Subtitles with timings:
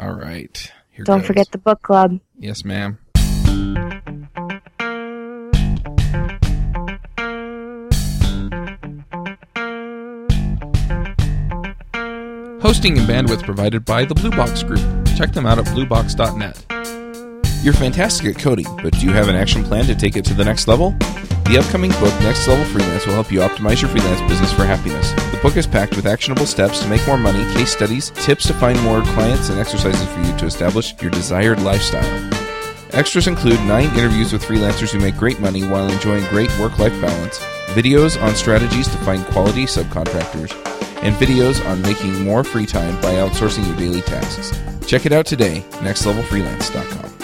[0.00, 0.72] All right.
[0.92, 1.26] Here Don't goes.
[1.26, 2.20] forget the book club.
[2.38, 2.98] Yes, ma'am.
[12.62, 14.80] Hosting and bandwidth provided by the Blue Box Group.
[15.16, 16.64] Check them out at bluebox.net.
[17.64, 20.34] You're fantastic at coding, but do you have an action plan to take it to
[20.34, 20.94] the next level?
[21.50, 25.10] The upcoming book, Next Level Freelance, will help you optimize your freelance business for happiness.
[25.32, 28.54] The book is packed with actionable steps to make more money, case studies, tips to
[28.54, 32.30] find more clients, and exercises for you to establish your desired lifestyle.
[32.92, 36.98] Extras include nine interviews with freelancers who make great money while enjoying great work life
[37.00, 37.40] balance,
[37.74, 40.52] videos on strategies to find quality subcontractors,
[41.02, 44.56] and videos on making more free time by outsourcing your daily tasks.
[44.86, 47.19] Check it out today, nextlevelfreelance.com.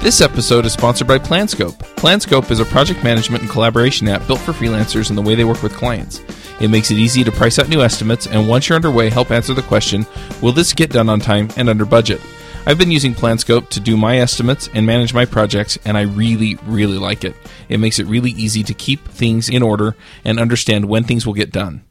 [0.00, 1.76] This episode is sponsored by Planscope.
[1.96, 5.44] Planscope is a project management and collaboration app built for freelancers and the way they
[5.44, 6.22] work with clients.
[6.58, 9.52] It makes it easy to price out new estimates, and once you're underway, help answer
[9.52, 10.06] the question
[10.40, 12.22] Will this get done on time and under budget?
[12.64, 16.56] I've been using Planscope to do my estimates and manage my projects, and I really,
[16.64, 17.36] really like it.
[17.68, 21.34] It makes it really easy to keep things in order and understand when things will
[21.34, 21.84] get done.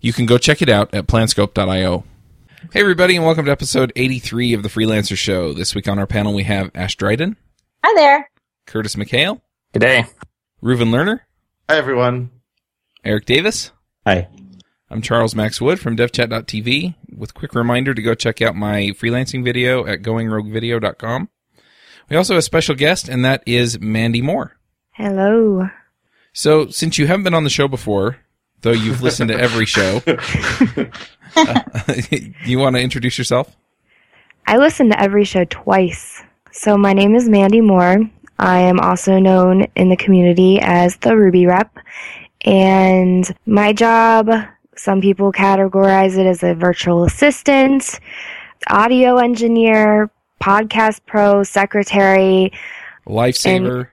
[0.00, 2.04] You can go check it out at planscope.io.
[2.72, 5.52] Hey, everybody, and welcome to episode 83 of the Freelancer Show.
[5.52, 7.36] This week on our panel, we have Ashe Dryden,
[7.84, 8.30] Hi there.
[8.66, 9.40] Curtis McHale,
[9.72, 10.04] Good day.
[10.62, 11.20] Reuven Lerner,
[11.68, 12.30] Hi, everyone.
[13.04, 13.70] Eric Davis.
[14.06, 14.28] Hi.
[14.90, 19.44] I'm Charles Max Wood from devchat.tv with quick reminder to go check out my freelancing
[19.44, 21.28] video at goingroguevideo.com.
[22.10, 24.56] We also have a special guest, and that is Mandy Moore.
[24.92, 25.68] Hello.
[26.32, 28.16] So, since you haven't been on the show before,
[28.62, 30.02] though you've listened to every show,
[31.36, 31.60] uh,
[32.44, 33.56] you want to introduce yourself?
[34.46, 36.22] I listen to every show twice.
[36.52, 37.98] So my name is Mandy Moore.
[38.38, 41.76] I am also known in the community as the Ruby Rep.
[42.42, 44.30] And my job,
[44.76, 47.98] some people categorize it as a virtual assistant,
[48.68, 52.52] audio engineer, podcast pro, secretary.
[53.06, 53.88] Lifesaver.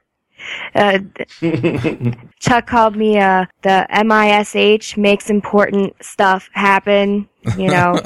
[0.74, 1.00] Uh,
[2.40, 8.00] Chuck called me uh, the MISH makes important stuff happen, you know.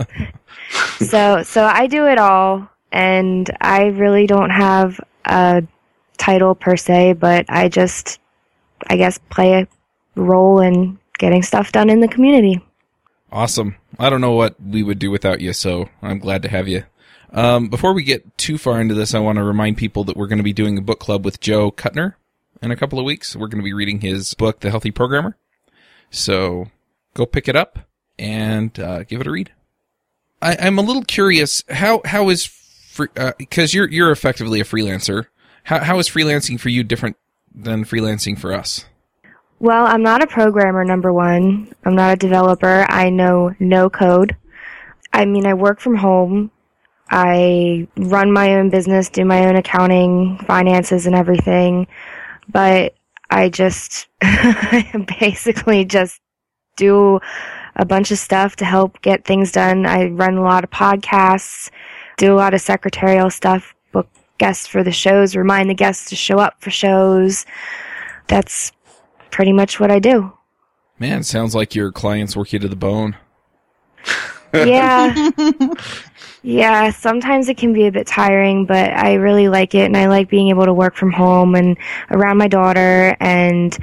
[0.99, 5.63] so so I do it all and I really don't have a
[6.17, 8.19] title per se, but I just
[8.87, 9.67] I guess play a
[10.15, 12.61] role in getting stuff done in the community.
[13.31, 13.75] Awesome.
[13.99, 16.83] I don't know what we would do without you, so I'm glad to have you.
[17.31, 20.27] Um, before we get too far into this, I want to remind people that we're
[20.27, 22.15] going to be doing a book club with Joe Kutner
[22.61, 23.35] in a couple of weeks.
[23.35, 25.37] We're going to be reading his book, The Healthy Programmer.
[26.11, 26.67] So
[27.13, 27.79] go pick it up
[28.17, 29.51] and uh, give it a read.
[30.41, 32.49] I, I'm a little curious how how is
[33.37, 35.27] because uh, you're you're effectively a freelancer.
[35.63, 37.17] How how is freelancing for you different
[37.53, 38.85] than freelancing for us?
[39.59, 41.73] Well, I'm not a programmer, number one.
[41.83, 42.85] I'm not a developer.
[42.89, 44.37] I know no code.
[45.11, 46.51] I mean, I work from home.
[47.09, 51.87] I run my own business, do my own accounting, finances, and everything.
[52.49, 52.95] But
[53.29, 54.07] I just
[55.19, 56.19] basically just
[56.75, 57.19] do
[57.75, 59.85] a bunch of stuff to help get things done.
[59.85, 61.69] I run a lot of podcasts,
[62.17, 64.07] do a lot of secretarial stuff, book
[64.37, 67.45] guests for the shows, remind the guests to show up for shows.
[68.27, 68.71] That's
[69.29, 70.33] pretty much what I do.
[70.97, 73.15] Man, sounds like your clients work you to the bone.
[74.53, 75.31] Yeah.
[76.41, 80.07] yeah, sometimes it can be a bit tiring, but I really like it and I
[80.07, 81.77] like being able to work from home and
[82.09, 83.77] around my daughter and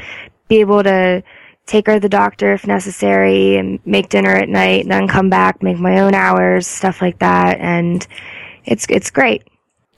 [0.49, 1.23] be able to
[1.67, 5.29] take her to the doctor if necessary and make dinner at night and then come
[5.29, 8.07] back, make my own hours, stuff like that and
[8.65, 9.45] it's it's great.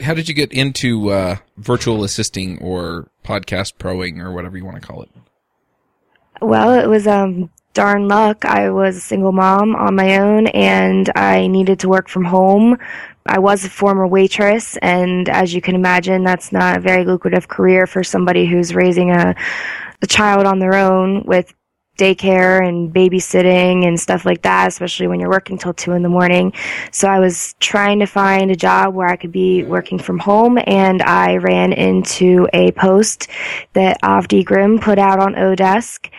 [0.00, 4.80] How did you get into uh, virtual assisting or podcast proing or whatever you want
[4.80, 5.10] to call it?
[6.40, 8.44] Well, it was um darn luck.
[8.44, 12.76] I was a single mom on my own and I needed to work from home.
[13.24, 17.46] I was a former waitress and as you can imagine, that's not a very lucrative
[17.46, 19.32] career for somebody who's raising a,
[20.02, 21.54] a child on their own with
[21.98, 26.08] daycare and babysitting and stuff like that, especially when you're working till two in the
[26.08, 26.52] morning.
[26.90, 30.58] So I was trying to find a job where I could be working from home
[30.66, 33.28] and I ran into a post
[33.74, 36.10] that Avdi Grimm put out on Odesk.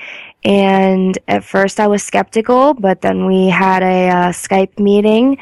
[0.44, 5.38] And at first I was skeptical, but then we had a uh, Skype meeting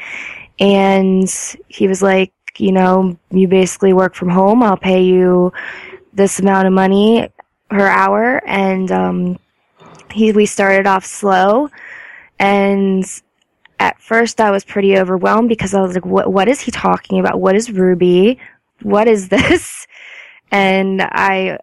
[0.58, 1.28] and
[1.68, 4.62] he was like, you know, you basically work from home.
[4.62, 5.52] I'll pay you
[6.12, 7.28] this amount of money
[7.68, 8.42] per hour.
[8.44, 9.38] And, um,
[10.12, 11.70] he we started off slow
[12.38, 13.04] and
[13.80, 17.20] at first I was pretty overwhelmed because I was like what what is he talking
[17.20, 18.38] about what is Ruby
[18.82, 19.86] what is this
[20.50, 21.58] and I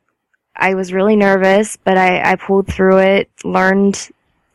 [0.57, 4.09] I was really nervous but I I pulled through it learned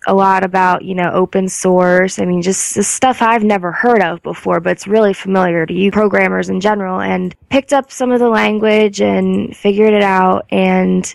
[0.07, 2.19] a lot about, you know, open source.
[2.19, 5.91] I mean, just stuff I've never heard of before, but it's really familiar to you
[5.91, 10.47] programmers in general and picked up some of the language and figured it out.
[10.51, 11.15] And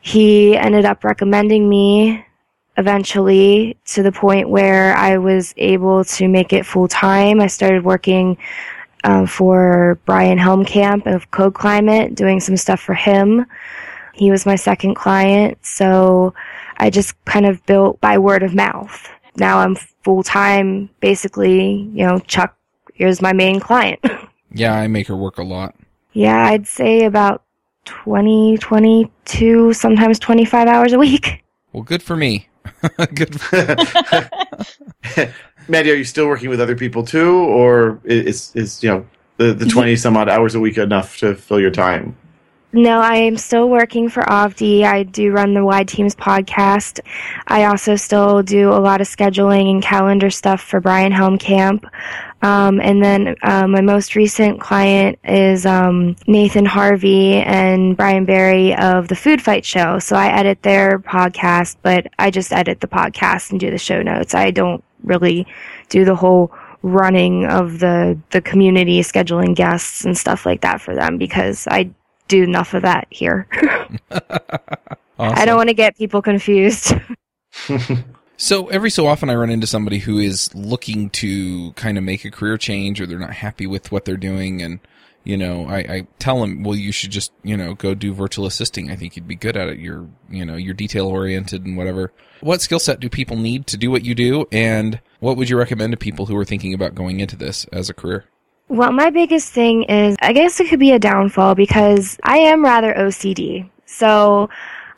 [0.00, 2.24] he ended up recommending me
[2.78, 7.40] eventually to the point where I was able to make it full time.
[7.40, 8.38] I started working
[9.04, 13.46] um, for Bryan Helmkamp of Code Climate, doing some stuff for him.
[14.16, 16.32] He was my second client, so
[16.78, 19.08] I just kind of built by word of mouth.
[19.36, 22.56] Now I'm full time, basically, you know, Chuck
[22.96, 24.00] is my main client.
[24.50, 25.74] yeah, I make her work a lot.
[26.14, 27.42] Yeah, I'd say about
[27.84, 31.44] 20, 22, sometimes 25 hours a week.
[31.74, 32.48] Well, good for me.
[33.14, 33.38] good.
[35.68, 39.52] Mandy, are you still working with other people too, or is is you know the
[39.52, 42.16] the twenty some odd hours a week enough to fill your time?
[42.72, 44.84] No, I am still working for Avdi.
[44.84, 47.00] I do run the Wide Teams podcast.
[47.46, 51.88] I also still do a lot of scheduling and calendar stuff for Bryan Helmkamp.
[52.42, 58.74] Um, and then uh, my most recent client is um, Nathan Harvey and Bryan Berry
[58.74, 59.98] of the Food Fight Show.
[59.98, 64.02] So I edit their podcast, but I just edit the podcast and do the show
[64.02, 64.34] notes.
[64.34, 65.46] I don't really
[65.88, 66.52] do the whole
[66.82, 71.90] running of the the community scheduling guests and stuff like that for them because I
[72.28, 73.46] do enough of that here.
[73.52, 73.98] awesome.
[75.18, 76.92] I don't want to get people confused.
[78.36, 82.24] so every so often I run into somebody who is looking to kind of make
[82.24, 84.80] a career change or they're not happy with what they're doing and
[85.26, 88.46] you know, I, I tell them, well, you should just, you know, go do virtual
[88.46, 88.92] assisting.
[88.92, 89.80] I think you'd be good at it.
[89.80, 92.12] You're, you know, you're detail oriented and whatever.
[92.42, 94.46] What skill set do people need to do what you do?
[94.52, 97.90] And what would you recommend to people who are thinking about going into this as
[97.90, 98.26] a career?
[98.68, 102.64] Well, my biggest thing is, I guess it could be a downfall because I am
[102.64, 103.70] rather OCD.
[103.84, 104.50] So,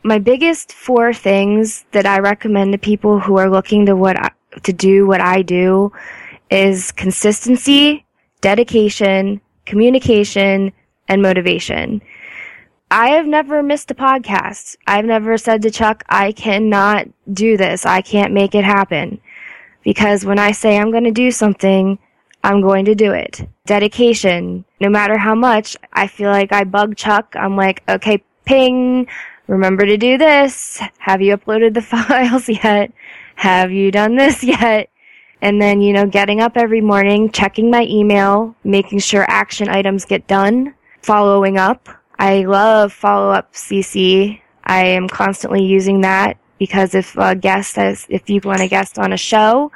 [0.03, 4.31] my biggest four things that I recommend to people who are looking to what I,
[4.63, 5.93] to do what I do
[6.51, 8.07] is consistency,
[8.41, 10.73] dedication, communication,
[11.09, 12.01] and motivation.
[12.91, 14.79] I have never missed a podcast.
[14.87, 17.85] I've never said to Chuck, I cannot do this.
[17.85, 19.21] I can't make it happen.
[19.83, 21.99] Because when I say I'm going to do something,
[22.49, 23.47] I'm going to do it.
[23.67, 24.65] Dedication.
[24.81, 29.07] No matter how much I feel like I bug Chuck, I'm like, okay, ping,
[29.49, 30.81] remember to do this.
[30.97, 32.91] Have you uploaded the files yet?
[33.35, 34.89] Have you done this yet?
[35.43, 40.07] And then, you know, getting up every morning, checking my email, making sure action items
[40.07, 41.87] get done, following up.
[42.19, 44.41] I love follow up CC.
[44.65, 48.99] I am constantly using that because if a guest says, if you want a guest
[48.99, 49.71] on a show,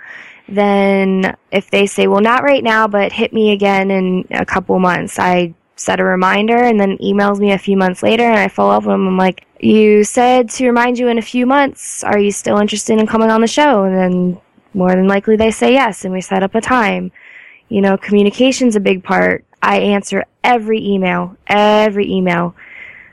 [0.54, 4.78] then if they say, well, not right now, but hit me again in a couple
[4.78, 8.48] months, I set a reminder and then emails me a few months later and I
[8.48, 9.08] follow up with them.
[9.08, 12.04] I'm like, you said to remind you in a few months.
[12.04, 13.84] Are you still interested in coming on the show?
[13.84, 14.40] And then
[14.74, 17.12] more than likely they say yes and we set up a time.
[17.68, 19.44] You know, communication's a big part.
[19.62, 22.54] I answer every email, every email.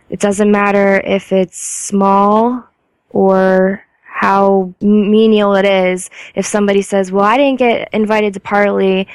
[0.10, 2.68] It doesn't matter if it's small
[3.10, 9.08] or how menial it is if somebody says, well, I didn't get invited to Parley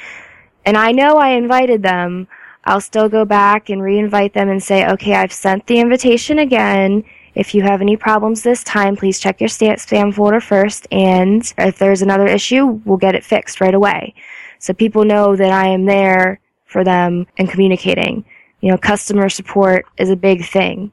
[0.65, 2.27] and I know I invited them.
[2.63, 7.03] I'll still go back and re-invite them and say, okay, I've sent the invitation again.
[7.35, 10.87] If you have any problems this time, please check your spam folder first.
[10.91, 14.15] And if there's another issue, we'll get it fixed right away.
[14.57, 18.25] So people know that I am there for them and communicating.
[18.61, 20.91] You know, customer support is a big thing.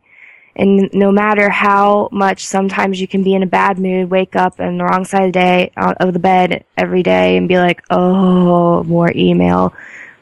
[0.55, 4.61] And no matter how much sometimes you can be in a bad mood, wake up
[4.61, 7.83] on the wrong side of the day of the bed every day and be like,
[7.91, 9.75] "Oh, more email."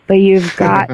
[0.07, 0.91] But you've got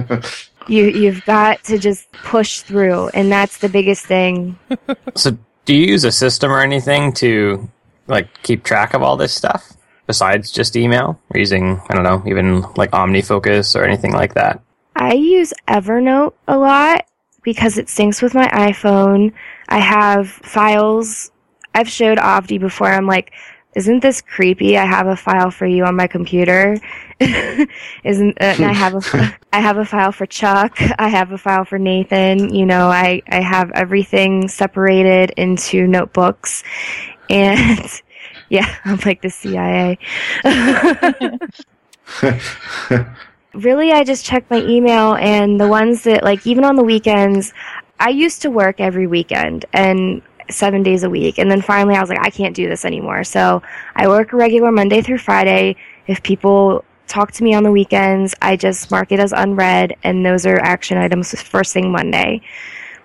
[0.69, 4.59] you you've got to just push through, and that's the biggest thing.
[5.14, 7.71] So, do you use a system or anything to
[8.07, 9.73] like keep track of all this stuff
[10.07, 11.19] besides just email?
[11.31, 14.61] Or using I don't know, even like OmniFocus or anything like that?
[14.95, 17.07] I use Evernote a lot
[17.47, 19.33] because it syncs with my iPhone.
[19.69, 21.31] I have files.
[21.75, 22.88] I've showed Avdi before.
[22.88, 23.33] I'm like,
[23.76, 24.76] isn't this creepy?
[24.76, 26.76] I have a file for you on my computer.
[27.21, 30.76] isn't uh, I have a I have a file for Chuck.
[30.99, 32.53] I have a file for Nathan.
[32.53, 36.65] You know, I I have everything separated into notebooks,
[37.31, 38.03] and
[38.49, 39.99] yeah, I'm like the CIA
[43.57, 47.53] really I just check my email and the ones that like even on the weekends
[47.99, 52.01] I used to work every weekend and seven days a week and then finally I
[52.01, 53.63] was like I can't do this anymore so
[53.95, 58.35] I work a regular Monday through Friday if people talk to me on the weekends
[58.43, 62.43] I just mark it as unread and those are action items first thing Monday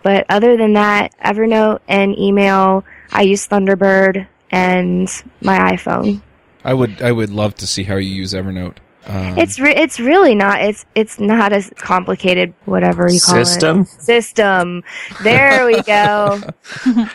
[0.03, 6.22] but other than that Evernote and email I use Thunderbird and my iPhone.
[6.63, 8.77] I would I would love to see how you use Evernote.
[9.08, 13.81] Um, It's re- it's really not it's it's not as complicated whatever you call System?
[13.81, 13.88] it.
[13.88, 14.84] System.
[15.24, 16.39] There we go.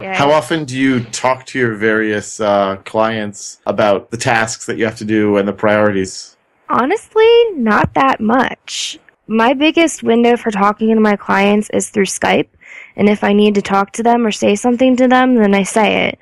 [0.00, 0.14] yeah.
[0.14, 4.84] How often do you talk to your various uh, clients about the tasks that you
[4.84, 6.36] have to do and the priorities?
[6.68, 8.98] Honestly, not that much.
[9.26, 12.48] My biggest window for talking to my clients is through Skype,
[12.96, 15.62] and if I need to talk to them or say something to them, then I
[15.62, 16.18] say it.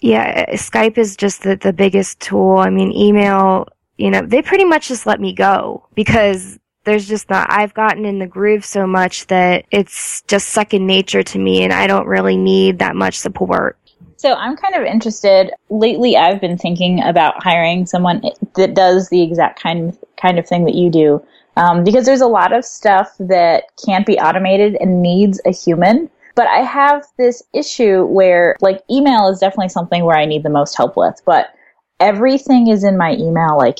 [0.00, 2.58] Yeah, Skype is just the, the biggest tool.
[2.58, 7.30] I mean, email, you know, they pretty much just let me go because there's just
[7.30, 11.62] not, I've gotten in the groove so much that it's just second nature to me
[11.62, 13.78] and I don't really need that much support.
[14.16, 15.50] So I'm kind of interested.
[15.70, 18.22] Lately, I've been thinking about hiring someone
[18.56, 21.22] that does the exact kind kind of thing that you do,
[21.56, 26.08] um, because there's a lot of stuff that can't be automated and needs a human.
[26.36, 30.48] But I have this issue where, like, email is definitely something where I need the
[30.50, 31.20] most help with.
[31.24, 31.53] But
[32.00, 33.78] everything is in my email, like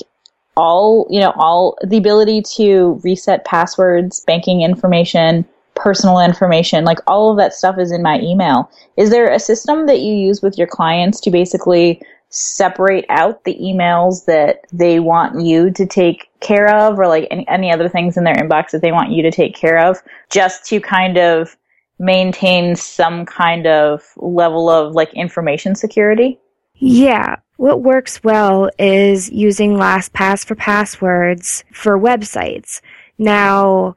[0.57, 5.45] all you know, all the ability to reset passwords, banking information,
[5.75, 8.69] personal information, like all of that stuff is in my email.
[8.97, 13.55] Is there a system that you use with your clients to basically separate out the
[13.61, 18.17] emails that they want you to take care of or like any, any other things
[18.17, 21.55] in their inbox that they want you to take care of just to kind of
[21.97, 26.39] maintain some kind of level of like information security?
[26.75, 27.37] Yeah.
[27.57, 32.81] What works well is using LastPass for passwords for websites.
[33.17, 33.95] Now,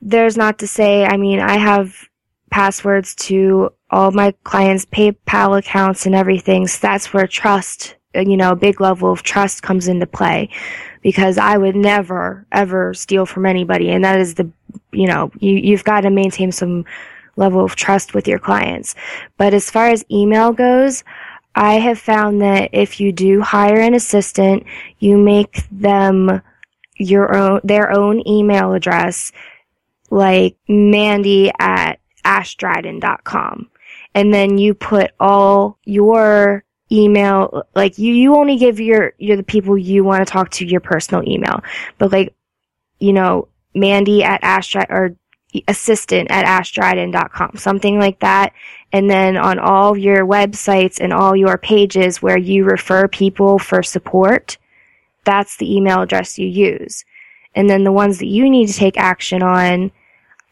[0.00, 2.08] there's not to say, I mean, I have
[2.50, 6.66] passwords to all my clients' PayPal accounts and everything.
[6.66, 10.50] So that's where trust, you know, a big level of trust comes into play
[11.02, 13.90] because I would never, ever steal from anybody.
[13.90, 14.50] And that is the,
[14.92, 16.84] you know, you, you've got to maintain some
[17.36, 18.94] level of trust with your clients.
[19.38, 21.02] But as far as email goes,
[21.54, 24.64] I have found that if you do hire an assistant,
[24.98, 26.42] you make them
[26.96, 29.32] your own, their own email address,
[30.10, 33.68] like Mandy at ashdryden.com.
[34.14, 39.42] And then you put all your email, like you, you only give your, you're the
[39.42, 41.60] people you want to talk to your personal email.
[41.98, 42.34] But like,
[42.98, 45.16] you know, Mandy at ashdryden, or
[45.68, 48.52] assistant at ashdryden.com, something like that.
[48.92, 53.82] And then on all your websites and all your pages where you refer people for
[53.82, 54.58] support,
[55.24, 57.04] that's the email address you use.
[57.54, 59.92] And then the ones that you need to take action on,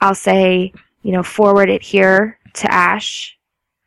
[0.01, 3.39] I'll say, you know, forward it here to Ashe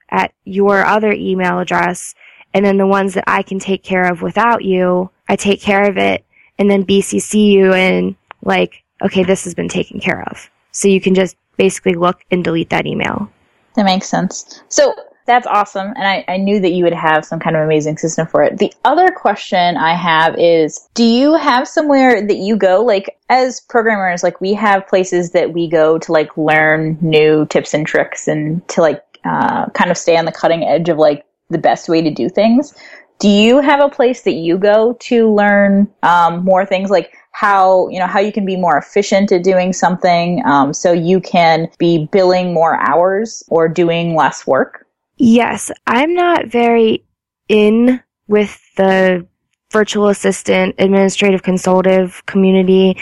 [0.10, 2.16] at your other email address.
[2.54, 5.90] And then the ones that I can take care of without you, I take care
[5.90, 6.26] of it
[6.60, 10.50] and then BCC you and like, okay, this has been taken care of.
[10.74, 13.32] So you can just basically look and delete that email.
[13.76, 14.62] That makes sense.
[14.68, 14.94] So
[15.26, 15.88] that's awesome.
[15.96, 18.58] And I, I knew that you would have some kind of amazing system for it.
[18.58, 22.84] The other question I have is, do you have somewhere that you go?
[22.84, 27.74] Like as programmers, like we have places that we go to like learn new tips
[27.74, 31.26] and tricks and to like, uh, kind of stay on the cutting edge of like
[31.50, 32.76] the best way to do things.
[33.20, 37.88] Do you have a place that you go to learn, um, more things like how
[37.90, 41.68] you know how you can be more efficient at doing something um, so you can
[41.78, 44.84] be billing more hours or doing less work
[45.18, 47.04] Yes, I'm not very
[47.48, 49.26] in with the
[49.72, 52.98] virtual assistant, administrative consultative community.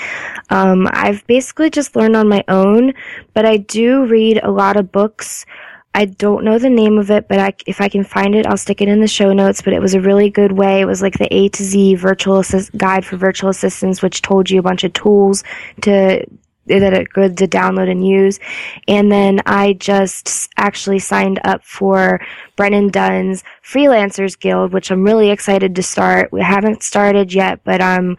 [0.50, 2.94] Um, I've basically just learned on my own,
[3.34, 5.46] but I do read a lot of books.
[5.94, 8.58] I don't know the name of it, but I, if I can find it, I'll
[8.58, 9.62] stick it in the show notes.
[9.62, 10.80] But it was a really good way.
[10.82, 14.50] It was like the A to Z virtual assist guide for virtual assistants, which told
[14.50, 15.44] you a bunch of tools
[15.82, 16.26] to
[16.68, 18.40] that are good to download and use.
[18.88, 22.22] And then I just actually signed up for
[22.56, 26.32] Brennan Dunn's Freelancers Guild, which I'm really excited to start.
[26.32, 28.18] We haven't started yet, but um,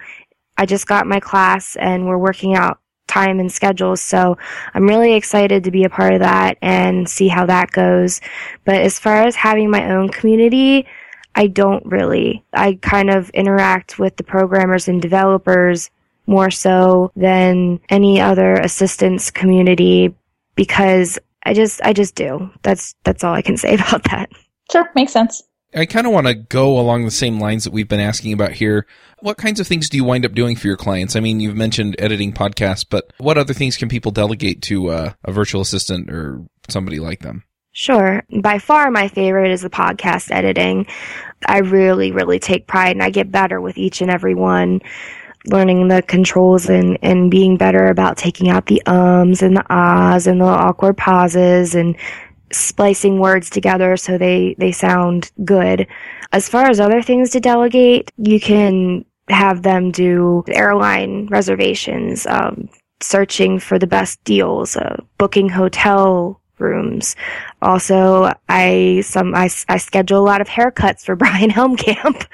[0.59, 2.82] I just got my class and we're working out
[3.13, 4.01] time and schedules.
[4.01, 4.39] So
[4.75, 8.21] I'm really excited to be a part of that and see how that goes.
[8.65, 10.87] But as far as having my own community,
[11.35, 12.45] I don't really.
[12.53, 15.91] I kind of interact with the programmers and developers
[16.27, 20.15] more so than any other assistance community
[20.55, 22.51] because I just I just do.
[22.63, 24.31] That's that's all I can say about that.
[24.71, 25.43] sure makes sense
[25.75, 28.53] I kind of want to go along the same lines that we've been asking about
[28.53, 28.87] here.
[29.21, 31.17] What kinds of things do you wind up doing for your clients?
[31.17, 35.13] I mean, you've mentioned editing podcasts, but what other things can people delegate to uh,
[35.25, 37.45] a virtual assistant or somebody like them?
[37.73, 38.23] Sure.
[38.43, 40.87] By far my favorite is the podcast editing.
[41.47, 44.83] I really, really take pride and I get better with each and every one.
[45.47, 50.27] Learning the controls and, and being better about taking out the ums and the ahs
[50.27, 51.97] and the awkward pauses and
[52.53, 55.87] splicing words together so they, they sound good.
[56.33, 62.69] As far as other things to delegate, you can have them do airline reservations, um,
[63.01, 67.17] searching for the best deals, uh, booking hotel rooms.
[67.61, 72.27] Also, I some I, I schedule a lot of haircuts for Bryan Helmkamp.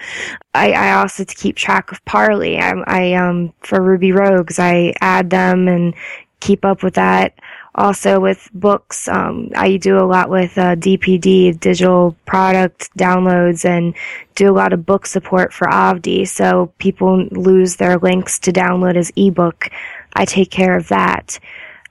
[0.55, 2.59] I, I also to keep track of Parley.
[2.59, 5.95] I, I um for Ruby Rogues I add them and
[6.41, 7.35] keep up with that.
[7.75, 13.95] Also with books, um, I do a lot with uh, DPD, digital product downloads, and
[14.35, 16.27] do a lot of book support for Avdi.
[16.27, 19.69] So people lose their links to download as ebook.
[20.15, 21.39] I take care of that.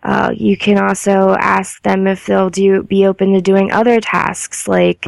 [0.04, 4.68] Uh, you can also ask them if they'll do be open to doing other tasks,
[4.68, 5.06] like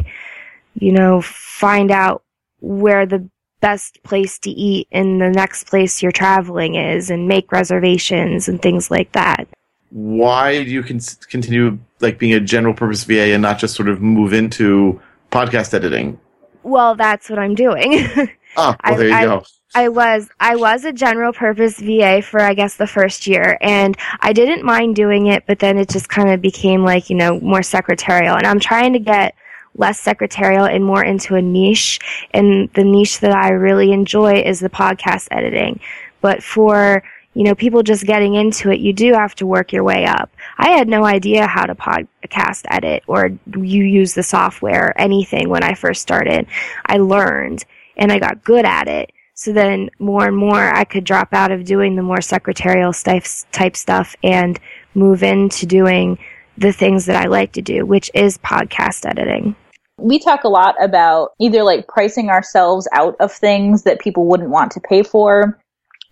[0.74, 2.22] you know, find out
[2.60, 3.28] where the
[3.60, 8.62] best place to eat in the next place you're traveling is, and make reservations and
[8.62, 9.48] things like that
[9.90, 13.88] why do you con- continue like being a general purpose VA and not just sort
[13.88, 16.18] of move into podcast editing?
[16.62, 18.08] Well, that's what I'm doing.
[18.56, 19.44] oh, well, there you I, go.
[19.74, 23.96] I was I was a general purpose VA for I guess the first year and
[24.20, 27.38] I didn't mind doing it but then it just kind of became like you know
[27.38, 29.36] more secretarial and I'm trying to get
[29.76, 32.00] less secretarial and more into a niche
[32.32, 35.78] and the niche that I really enjoy is the podcast editing
[36.20, 39.84] but for you know, people just getting into it, you do have to work your
[39.84, 40.30] way up.
[40.58, 45.48] I had no idea how to podcast edit or you use the software or anything
[45.48, 46.46] when I first started.
[46.86, 47.64] I learned
[47.96, 49.12] and I got good at it.
[49.34, 53.76] So then more and more I could drop out of doing the more secretarial type
[53.76, 54.58] stuff and
[54.94, 56.18] move into doing
[56.58, 59.54] the things that I like to do, which is podcast editing.
[59.98, 64.50] We talk a lot about either like pricing ourselves out of things that people wouldn't
[64.50, 65.59] want to pay for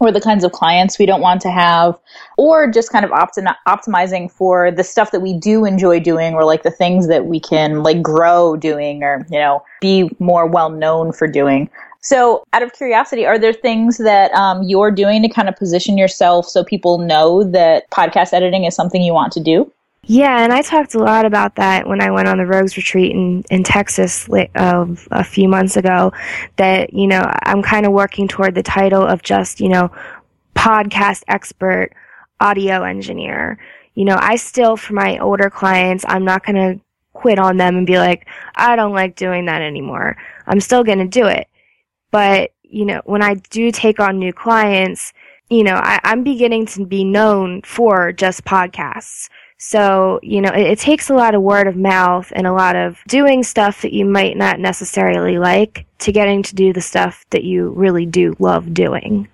[0.01, 1.99] or the kinds of clients we don't want to have,
[2.37, 6.45] or just kind of optim- optimizing for the stuff that we do enjoy doing, or
[6.45, 10.71] like the things that we can like grow doing, or you know, be more well
[10.71, 11.69] known for doing.
[12.01, 15.99] So, out of curiosity, are there things that um, you're doing to kind of position
[15.99, 19.71] yourself so people know that podcast editing is something you want to do?
[20.11, 23.13] Yeah, and I talked a lot about that when I went on the Rogues retreat
[23.13, 26.15] in, in Texas uh, a few months ago.
[26.57, 29.93] That, you know, I'm kind of working toward the title of just, you know,
[30.57, 31.91] podcast expert
[32.41, 33.59] audio engineer.
[33.97, 36.81] You know, I still, for my older clients, I'm not going to
[37.13, 40.17] quit on them and be like, I don't like doing that anymore.
[40.47, 41.49] I'm still going to do it.
[42.11, 45.13] But, you know, when I do take on new clients,
[45.51, 49.29] you know, I, I'm beginning to be known for just podcasts.
[49.59, 52.77] So, you know, it, it, takes a lot of word of mouth and a lot
[52.77, 57.25] of doing stuff that you might not necessarily like to getting to do the stuff
[57.31, 59.29] that you really do love doing.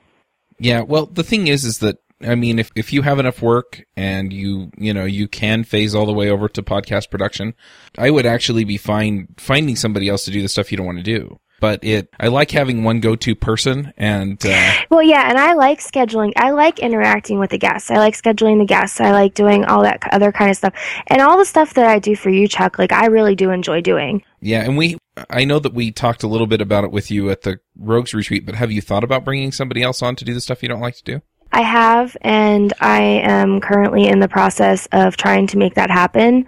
[0.58, 3.84] Yeah, well, the thing is, is that, I mean, if, if you have enough work
[3.96, 7.52] and you, you know, you can phase all the way over to podcast production,
[7.98, 10.98] I would actually be fine finding somebody else to do the stuff you don't want
[10.98, 15.38] to do but it I like having one go-to person and uh, well yeah and
[15.38, 17.90] I like scheduling I like interacting with the guests.
[17.90, 19.00] I like scheduling the guests.
[19.00, 20.74] I like doing all that other kind of stuff.
[21.06, 23.80] And all the stuff that I do for you Chuck like I really do enjoy
[23.80, 24.22] doing.
[24.42, 24.98] Yeah and we
[25.30, 28.12] I know that we talked a little bit about it with you at the Rogues
[28.12, 30.68] retreat but have you thought about bringing somebody else on to do the stuff you
[30.68, 31.22] don't like to do?
[31.50, 36.44] I have and I am currently in the process of trying to make that happen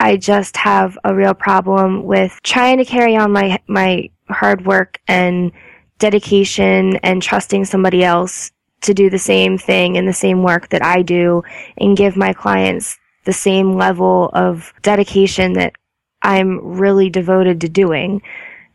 [0.00, 4.98] I just have a real problem with trying to carry on my my hard work
[5.06, 5.52] and
[5.98, 10.82] dedication and trusting somebody else to do the same thing and the same work that
[10.82, 11.42] I do
[11.76, 15.74] and give my clients the same level of dedication that
[16.22, 18.22] I'm really devoted to doing.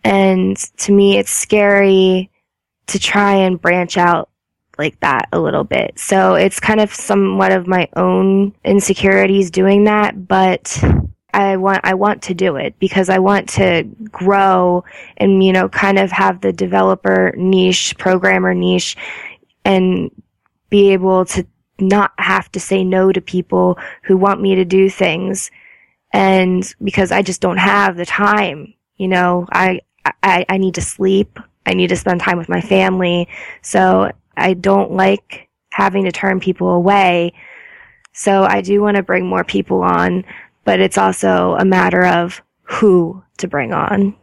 [0.03, 2.29] And to me, it's scary
[2.87, 4.29] to try and branch out
[4.77, 5.97] like that a little bit.
[5.97, 10.79] So it's kind of somewhat of my own insecurities doing that, but
[11.35, 14.85] I want I want to do it because I want to grow
[15.17, 18.95] and you know kind of have the developer niche, programmer niche
[19.65, 20.09] and
[20.69, 21.45] be able to
[21.79, 25.51] not have to say no to people who want me to do things
[26.13, 29.81] and because I just don't have the time, you know, I
[30.23, 31.37] I, I need to sleep.
[31.65, 33.27] I need to spend time with my family.
[33.61, 37.33] So I don't like having to turn people away.
[38.13, 40.23] So I do want to bring more people on
[40.65, 44.15] but it's also a matter of who to bring on.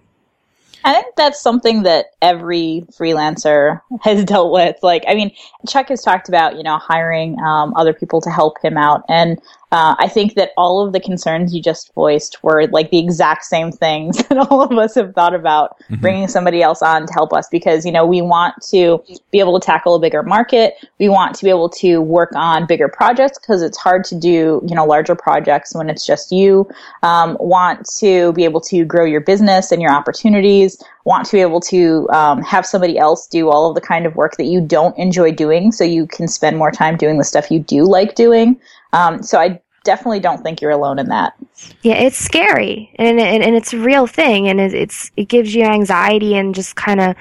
[0.85, 4.77] I think that's something that every freelancer has dealt with.
[4.83, 5.31] Like, I mean,
[5.69, 9.05] Chuck has talked about, you know, hiring um, other people to help him out.
[9.09, 9.41] And
[9.73, 13.45] uh, I think that all of the concerns you just voiced were like the exact
[13.45, 15.95] same things that all of us have thought about mm-hmm.
[15.97, 19.59] bringing somebody else on to help us because, you know, we want to be able
[19.59, 20.75] to tackle a bigger market.
[21.01, 24.63] We want to be able to work on bigger projects because it's hard to do,
[24.67, 26.69] you know, larger projects when it's just you.
[27.03, 30.83] Um, want to be able to grow your business and your opportunities.
[31.05, 34.17] Want to be able to um, have somebody else do all of the kind of
[34.17, 37.51] work that you don't enjoy doing so you can spend more time doing the stuff
[37.51, 38.61] you do like doing.
[38.93, 41.35] Um, so I definitely don't think you're alone in that.
[41.83, 45.55] Yeah, it's scary and and, and it's a real thing, and it, it's it gives
[45.55, 47.17] you anxiety and just kind of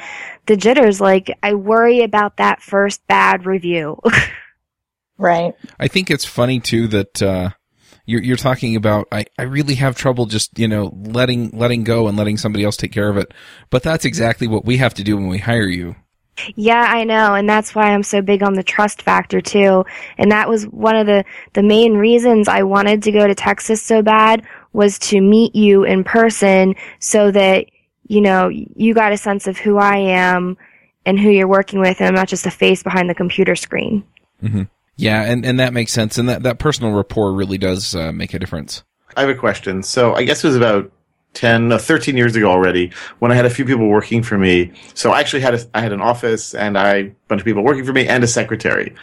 [0.47, 1.01] the jitters.
[1.01, 3.99] Like I worry about that first bad review.
[5.17, 5.53] right.
[5.79, 7.21] I think it's funny too that.
[7.21, 7.49] Uh,
[8.03, 12.07] you're, you're talking about I, I really have trouble just you know letting letting go
[12.07, 13.31] and letting somebody else take care of it
[13.69, 15.95] but that's exactly what we have to do when we hire you
[16.55, 19.85] yeah, I know, and that's why I'm so big on the trust factor too.
[20.17, 23.81] And that was one of the the main reasons I wanted to go to Texas
[23.81, 27.65] so bad was to meet you in person so that
[28.07, 30.57] you know, you got a sense of who I am
[31.05, 34.03] and who you're working with and I'm not just a face behind the computer screen.
[34.41, 34.63] hmm
[34.97, 38.33] Yeah, and and that makes sense and that that personal rapport really does uh, make
[38.33, 38.83] a difference.
[39.15, 39.83] I have a question.
[39.83, 40.91] So, I guess it was about
[41.33, 44.71] 10 uh, 13 years ago already when i had a few people working for me.
[44.93, 47.63] So i actually had a, i had an office and i a bunch of people
[47.63, 48.93] working for me and a secretary.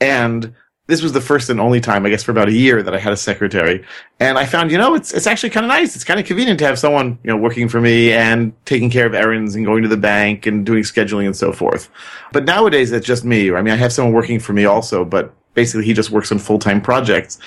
[0.00, 0.54] And
[0.88, 2.98] this was the first and only time i guess for about a year that i
[2.98, 3.84] had a secretary.
[4.18, 5.94] And i found you know it's it's actually kind of nice.
[5.94, 9.06] It's kind of convenient to have someone you know working for me and taking care
[9.06, 11.88] of errands and going to the bank and doing scheduling and so forth.
[12.32, 13.52] But nowadays it's just me.
[13.52, 16.38] I mean i have someone working for me also but basically he just works on
[16.38, 17.38] full-time projects.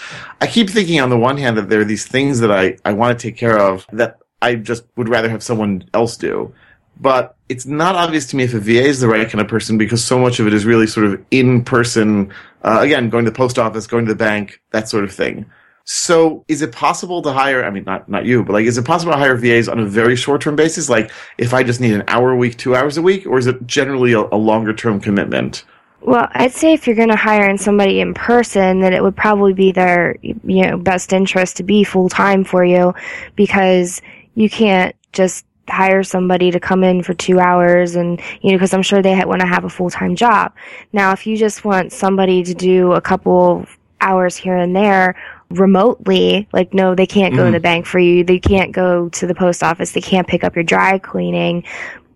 [0.42, 2.92] I keep thinking on the one hand that there are these things that i i
[2.92, 6.54] want to take care of that I just would rather have someone else do.
[7.02, 9.78] But it's not obvious to me if a VA is the right kind of person
[9.78, 12.34] because so much of it is really sort of in person.
[12.64, 15.46] Uh, again, going to the post office, going to the bank, that sort of thing.
[15.86, 18.86] So is it possible to hire, I mean, not, not you, but like, is it
[18.86, 20.90] possible to hire VAs on a very short term basis?
[20.90, 23.48] Like, if I just need an hour a week, two hours a week, or is
[23.48, 25.64] it generally a, a longer term commitment?
[26.02, 29.54] Well, I'd say if you're going to hire somebody in person, then it would probably
[29.54, 32.94] be their, you know, best interest to be full time for you
[33.36, 34.02] because
[34.40, 38.74] you can't just hire somebody to come in for two hours and you know because
[38.74, 40.54] i'm sure they want to have a full-time job.
[40.94, 43.68] Now if you just want somebody to do a couple
[44.02, 45.16] hours here and there
[45.50, 47.48] remotely like no they can't go mm.
[47.48, 48.24] to the bank for you.
[48.24, 49.92] They can't go to the post office.
[49.92, 51.66] They can't pick up your dry cleaning.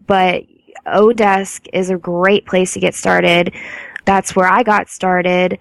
[0.08, 0.46] But
[0.88, 3.54] odesk is a great place to get started.
[4.06, 5.60] That's where i got started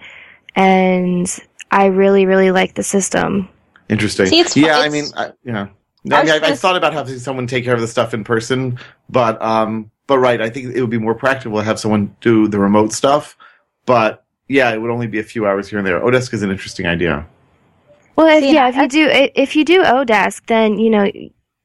[0.54, 1.26] and
[1.70, 3.48] i really really like the system.
[3.88, 4.26] Interesting.
[4.26, 5.68] See, yeah i mean I, yeah
[6.10, 8.78] I, mean, I, I, thought about having someone take care of the stuff in person,
[9.08, 12.48] but um, but right, I think it would be more practical to have someone do
[12.48, 13.36] the remote stuff.
[13.86, 16.00] But yeah, it would only be a few hours here and there.
[16.00, 17.26] Odesk is an interesting idea.
[18.16, 21.10] Well, if, yeah, if you do if you do Odesk, then you know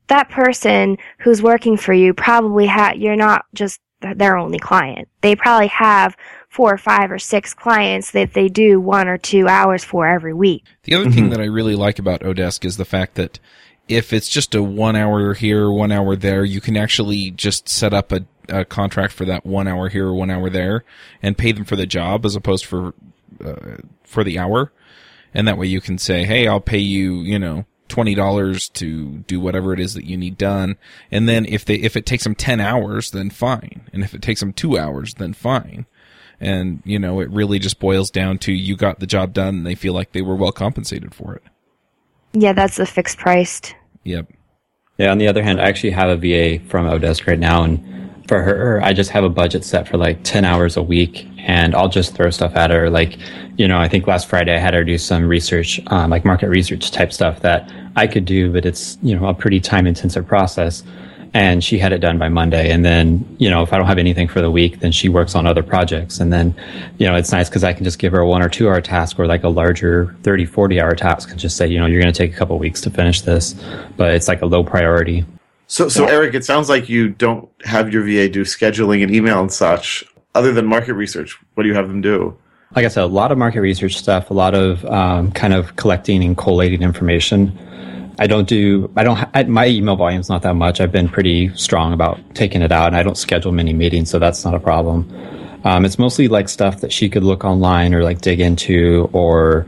[0.08, 5.10] that person who's working for you probably ha- you're not just their only client.
[5.22, 6.16] They probably have
[6.50, 10.34] four or five or six clients that they do one or two hours for every
[10.34, 10.64] week.
[10.84, 11.14] The other mm-hmm.
[11.14, 13.40] thing that I really like about Odesk is the fact that
[13.88, 17.94] if it's just a one hour here, one hour there, you can actually just set
[17.94, 20.84] up a, a contract for that one hour here, one hour there,
[21.22, 22.94] and pay them for the job as opposed for
[23.44, 24.72] uh, for the hour.
[25.34, 29.20] And that way you can say, "Hey, I'll pay you, you know, twenty dollars to
[29.28, 30.78] do whatever it is that you need done."
[31.12, 33.90] And then if they if it takes them ten hours, then fine.
[33.94, 35.86] And if it takes them two hours, then fine.
[36.40, 39.66] And you know, it really just boils down to you got the job done, and
[39.66, 41.44] they feel like they were well compensated for it.
[42.40, 43.74] Yeah, that's the fixed priced.
[44.04, 44.32] Yep.
[45.00, 45.12] Yeah.
[45.12, 47.84] On the other hand, I actually have a VA from Odesk right now, and
[48.28, 51.74] for her, I just have a budget set for like ten hours a week, and
[51.74, 52.92] I'll just throw stuff at her.
[52.92, 53.18] Like,
[53.58, 56.50] you know, I think last Friday I had her do some research, um, like market
[56.50, 60.28] research type stuff that I could do, but it's you know a pretty time intensive
[60.28, 60.84] process
[61.34, 62.72] and she had it done by Monday.
[62.72, 65.36] And then, you know, if I don't have anything for the week, then she works
[65.36, 66.20] on other projects.
[66.20, 66.56] And then,
[66.98, 68.82] you know, it's nice because I can just give her a one or two hour
[68.82, 72.02] task or like a larger 30, 40 hour task and just say, you know, you're
[72.02, 73.54] going to take a couple weeks to finish this,
[73.96, 75.26] but it's like a low priority.
[75.68, 79.42] So, so Eric, it sounds like you don't have your VA do scheduling and email
[79.42, 80.06] and such.
[80.34, 82.38] Other than market research, what do you have them do?
[82.76, 85.76] Like I said, a lot of market research stuff, a lot of um, kind of
[85.76, 87.58] collecting and collating information.
[88.20, 90.82] I don't do, I don't, I, my email volume's not that much.
[90.82, 94.18] I've been pretty strong about taking it out and I don't schedule many meetings, so
[94.18, 95.12] that's not a problem.
[95.64, 99.68] Um, it's mostly like stuff that she could look online or like dig into or,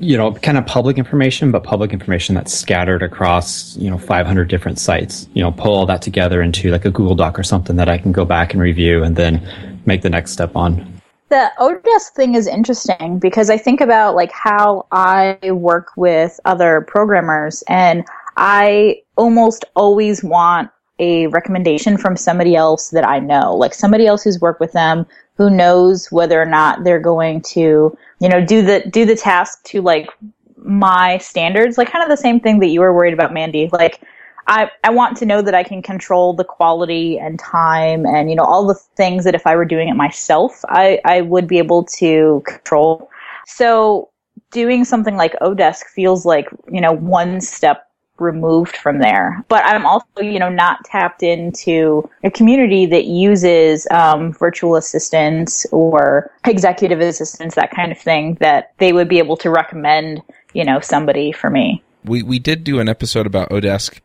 [0.00, 4.48] you know, kind of public information, but public information that's scattered across, you know, 500
[4.48, 5.28] different sites.
[5.34, 7.98] You know, pull all that together into like a Google Doc or something that I
[7.98, 10.97] can go back and review and then make the next step on.
[11.28, 16.80] The Odesk thing is interesting because I think about like how I work with other
[16.88, 18.04] programmers and
[18.36, 24.24] I almost always want a recommendation from somebody else that I know, like somebody else
[24.24, 28.62] who's worked with them who knows whether or not they're going to, you know, do
[28.62, 30.08] the do the task to like
[30.56, 33.70] my standards, like kind of the same thing that you were worried about, Mandy.
[33.72, 34.00] Like
[34.48, 38.36] I, I want to know that I can control the quality and time and, you
[38.36, 41.58] know, all the things that if I were doing it myself, I, I would be
[41.58, 43.10] able to control.
[43.46, 44.08] So
[44.50, 47.84] doing something like Odesk feels like, you know, one step
[48.18, 49.44] removed from there.
[49.48, 55.66] But I'm also, you know, not tapped into a community that uses um, virtual assistants
[55.72, 60.64] or executive assistants, that kind of thing, that they would be able to recommend, you
[60.64, 61.82] know, somebody for me.
[62.04, 64.00] We we did do an episode about Odesk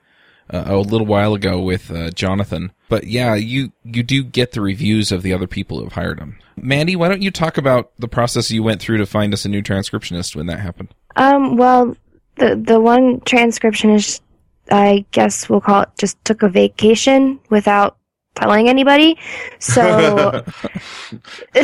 [0.50, 4.62] uh, a little while ago with uh, Jonathan, but yeah, you you do get the
[4.62, 6.38] reviews of the other people who have hired him.
[6.56, 9.50] Mandy, why don't you talk about the process you went through to find us a
[9.50, 10.94] new transcriptionist when that happened?
[11.16, 11.96] Um, well,
[12.36, 14.22] the the one transcriptionist,
[14.70, 17.98] I guess we'll call it, just took a vacation without
[18.36, 19.18] telling anybody.
[19.60, 20.44] So,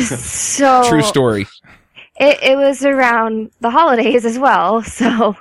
[0.00, 1.46] so True story.
[2.18, 4.82] It, it was around the holidays as well.
[4.82, 5.36] So,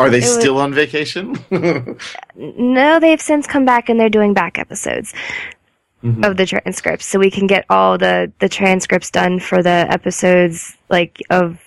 [0.00, 1.36] Are they It was- still on vacation?
[2.36, 5.12] no, they've since come back and they're doing back episodes
[6.02, 6.24] Mhm.
[6.24, 10.76] of the transcripts, so we can get all the the transcripts done for the episodes
[10.88, 11.58] like of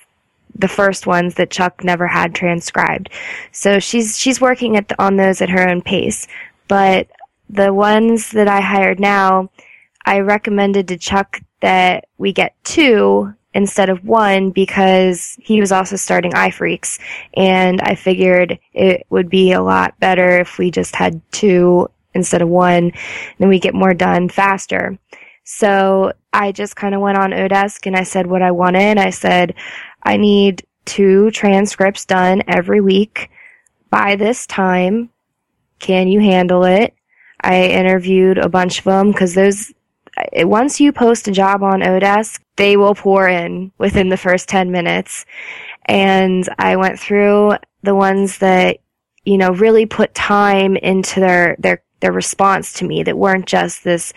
[0.55, 3.09] the first ones that Chuck never had transcribed.
[3.51, 6.27] So she's she's working at the, on those at her own pace.
[6.67, 7.07] But
[7.49, 9.49] the ones that I hired now,
[10.05, 15.95] I recommended to Chuck that we get two instead of one because he was also
[15.95, 16.99] starting iPhreaks
[17.35, 22.41] and I figured it would be a lot better if we just had two instead
[22.41, 22.91] of one
[23.39, 24.97] then we get more done faster.
[25.43, 28.97] So I just kind of went on Odesk and I said what I wanted.
[28.97, 29.55] I said
[30.03, 33.29] I need two transcripts done every week
[33.89, 35.09] by this time.
[35.79, 36.93] Can you handle it?
[37.41, 39.73] I interviewed a bunch of them because those,
[40.35, 44.71] once you post a job on Odesk, they will pour in within the first 10
[44.71, 45.25] minutes.
[45.85, 48.77] And I went through the ones that,
[49.25, 53.83] you know, really put time into their, their, their response to me that weren't just
[53.83, 54.13] this,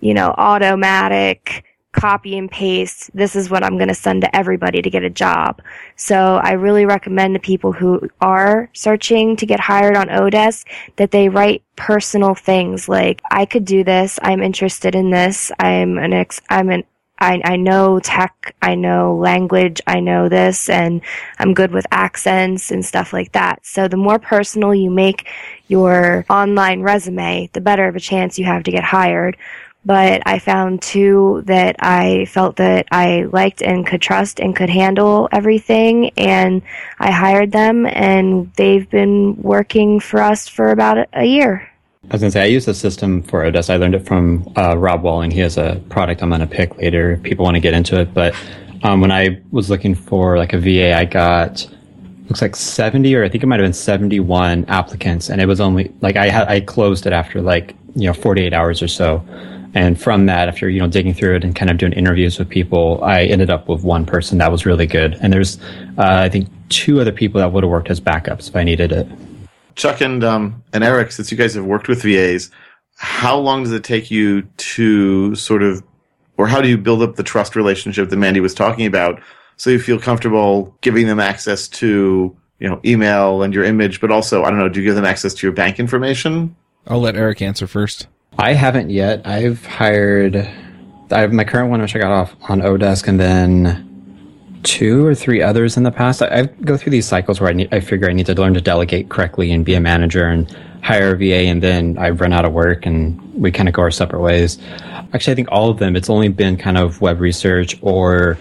[0.00, 1.64] you know, automatic
[2.00, 3.10] copy and paste.
[3.14, 5.60] This is what I'm going to send to everybody to get a job.
[5.96, 11.10] So I really recommend to people who are searching to get hired on Odesk that
[11.10, 14.18] they write personal things like, I could do this.
[14.22, 15.50] I'm interested in this.
[15.58, 16.84] I'm an ex, I'm an,
[17.20, 21.00] I, I know tech, I know language, I know this, and
[21.38, 23.66] I'm good with accents and stuff like that.
[23.66, 25.28] So the more personal you make
[25.66, 29.36] your online resume, the better of a chance you have to get hired
[29.88, 34.68] but I found two that I felt that I liked and could trust and could
[34.68, 36.60] handle everything and
[36.98, 41.66] I hired them and they've been working for us for about a- year.
[42.10, 43.70] I was gonna say I use the system for Odesk.
[43.70, 45.30] I learned it from uh, Rob Walling.
[45.30, 47.12] He has a product I'm gonna pick later.
[47.12, 48.34] if People want to get into it, but
[48.82, 51.66] um, when I was looking for like a VA, I got
[52.28, 55.60] looks like 70 or I think it might have been 71 applicants, and it was
[55.60, 59.24] only like I had I closed it after like you know 48 hours or so.
[59.74, 62.48] And from that, after you know digging through it and kind of doing interviews with
[62.48, 65.16] people, I ended up with one person that was really good.
[65.20, 65.60] And there's
[65.98, 68.92] uh, I think two other people that would have worked as backups if I needed
[68.92, 69.06] it.
[69.74, 72.50] Chuck and um, and Eric, since you guys have worked with VAs,
[72.96, 75.82] how long does it take you to sort of,
[76.36, 79.20] or how do you build up the trust relationship that Mandy was talking about,
[79.56, 84.10] so you feel comfortable giving them access to you know email and your image, but
[84.10, 86.56] also I don't know, do you give them access to your bank information?
[86.86, 88.08] I'll let Eric answer first.
[88.38, 89.26] I haven't yet.
[89.26, 90.48] I've hired
[91.10, 95.14] I have my current one, which I got off on Odesk, and then two or
[95.14, 96.20] three others in the past.
[96.22, 98.54] I, I go through these cycles where I need, I figure I need to learn
[98.54, 100.50] to delegate correctly and be a manager and
[100.82, 103.82] hire a VA, and then I run out of work and we kind of go
[103.82, 104.58] our separate ways.
[105.14, 105.96] Actually, I think all of them.
[105.96, 108.36] It's only been kind of web research or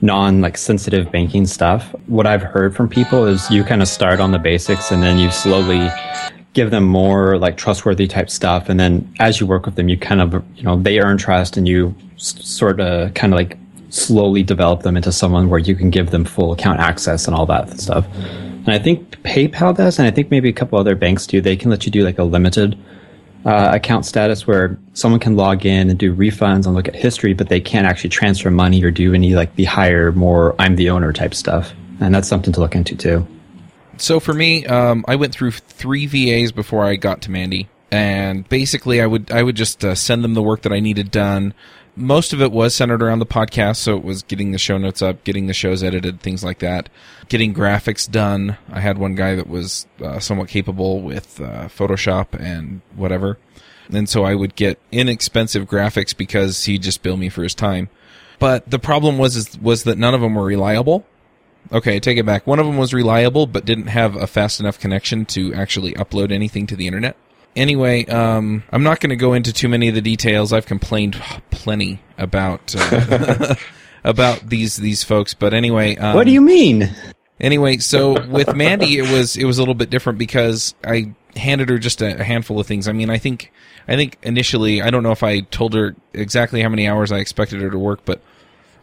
[0.00, 1.92] non like sensitive banking stuff.
[2.06, 5.18] What I've heard from people is you kind of start on the basics and then
[5.18, 5.88] you slowly
[6.54, 8.68] give them more like trustworthy type stuff.
[8.68, 11.56] And then as you work with them you kind of you know they earn trust
[11.56, 13.56] and you s- sort of kind of like
[13.90, 17.46] slowly develop them into someone where you can give them full account access and all
[17.46, 18.06] that stuff.
[18.14, 21.40] And i think paypal does and i think maybe a couple other banks do.
[21.40, 22.78] They can let you do like a limited
[23.44, 27.34] uh, account status where someone can log in and do refunds and look at history
[27.34, 30.90] but they can't actually transfer money or do any like the higher more i'm the
[30.90, 31.72] owner type stuff.
[32.00, 33.26] And that's something to look into too
[34.02, 38.48] So for me, um, I went through three VAs before I got to Mandy, and
[38.48, 41.54] basically, I would I would just uh, send them the work that I needed done.
[41.94, 43.76] most of it was centered around the podcast.
[43.76, 46.88] So it was getting the show notes up, getting the shows edited, things like that,
[47.28, 48.56] getting graphics done.
[48.68, 53.38] I had one guy that was uh, somewhat capable with uh, Photoshop and whatever.
[53.88, 57.88] And so I would get inexpensive graphics because he'd just bill me for his time.
[58.40, 61.06] But the problem was is, was that none of them were reliable.
[61.70, 62.46] Okay, take it back.
[62.46, 66.32] One of them was reliable, but didn't have a fast enough connection to actually upload
[66.32, 67.16] anything to the internet.
[67.54, 70.52] Anyway, um, I'm not going to go into too many of the details.
[70.52, 71.14] I've complained
[71.50, 73.54] plenty about uh,
[74.04, 76.90] about these these folks, but anyway, um, what do you mean?
[77.40, 81.68] Anyway, so with Mandy, it was it was a little bit different because I handed
[81.68, 82.88] her just a, a handful of things.
[82.88, 83.52] I mean, I think
[83.88, 87.18] I think initially, I don't know if I told her exactly how many hours I
[87.18, 88.22] expected her to work, but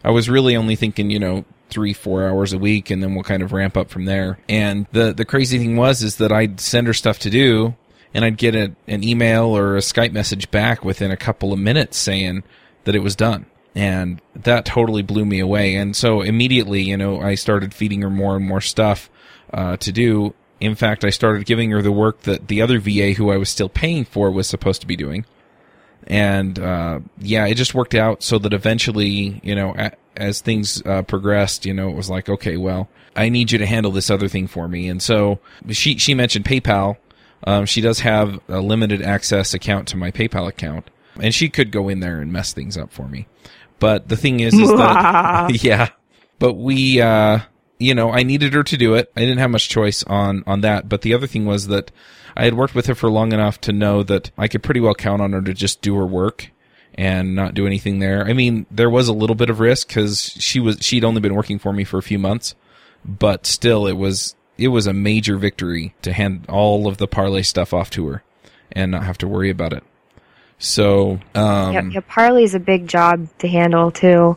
[0.04, 3.24] I was really only thinking, you know, three, four hours a week, and then we'll
[3.24, 4.38] kind of ramp up from there.
[4.48, 7.74] And the the crazy thing was is that I'd send her stuff to do,
[8.12, 11.58] and I'd get a, an email or a Skype message back within a couple of
[11.58, 12.42] minutes saying
[12.84, 13.46] that it was done.
[13.74, 15.76] And that totally blew me away.
[15.76, 19.08] And so immediately, you know, I started feeding her more and more stuff
[19.54, 20.34] uh, to do.
[20.58, 23.48] In fact, I started giving her the work that the other VA who I was
[23.48, 25.24] still paying for was supposed to be doing.
[26.06, 30.82] And uh, yeah, it just worked out so that eventually, you know, a- as things
[30.84, 34.10] uh, progressed, you know, it was like, okay, well, I need you to handle this
[34.10, 34.88] other thing for me.
[34.88, 36.96] And so she she mentioned PayPal.
[37.44, 41.70] Um, she does have a limited access account to my PayPal account, and she could
[41.72, 43.28] go in there and mess things up for me.
[43.78, 45.88] But the thing is, is that yeah,
[46.38, 47.40] but we, uh,
[47.78, 49.10] you know, I needed her to do it.
[49.16, 50.88] I didn't have much choice on on that.
[50.88, 51.90] But the other thing was that
[52.36, 54.94] I had worked with her for long enough to know that I could pretty well
[54.94, 56.50] count on her to just do her work
[57.00, 58.26] and not do anything there.
[58.26, 61.34] I mean, there was a little bit of risk because she was she'd only been
[61.34, 62.54] working for me for a few months,
[63.06, 67.42] but still, it was it was a major victory to hand all of the Parley
[67.42, 68.22] stuff off to her
[68.72, 69.82] and not have to worry about it.
[70.58, 74.36] So, um, yeah, yeah, Parley's a big job to handle too,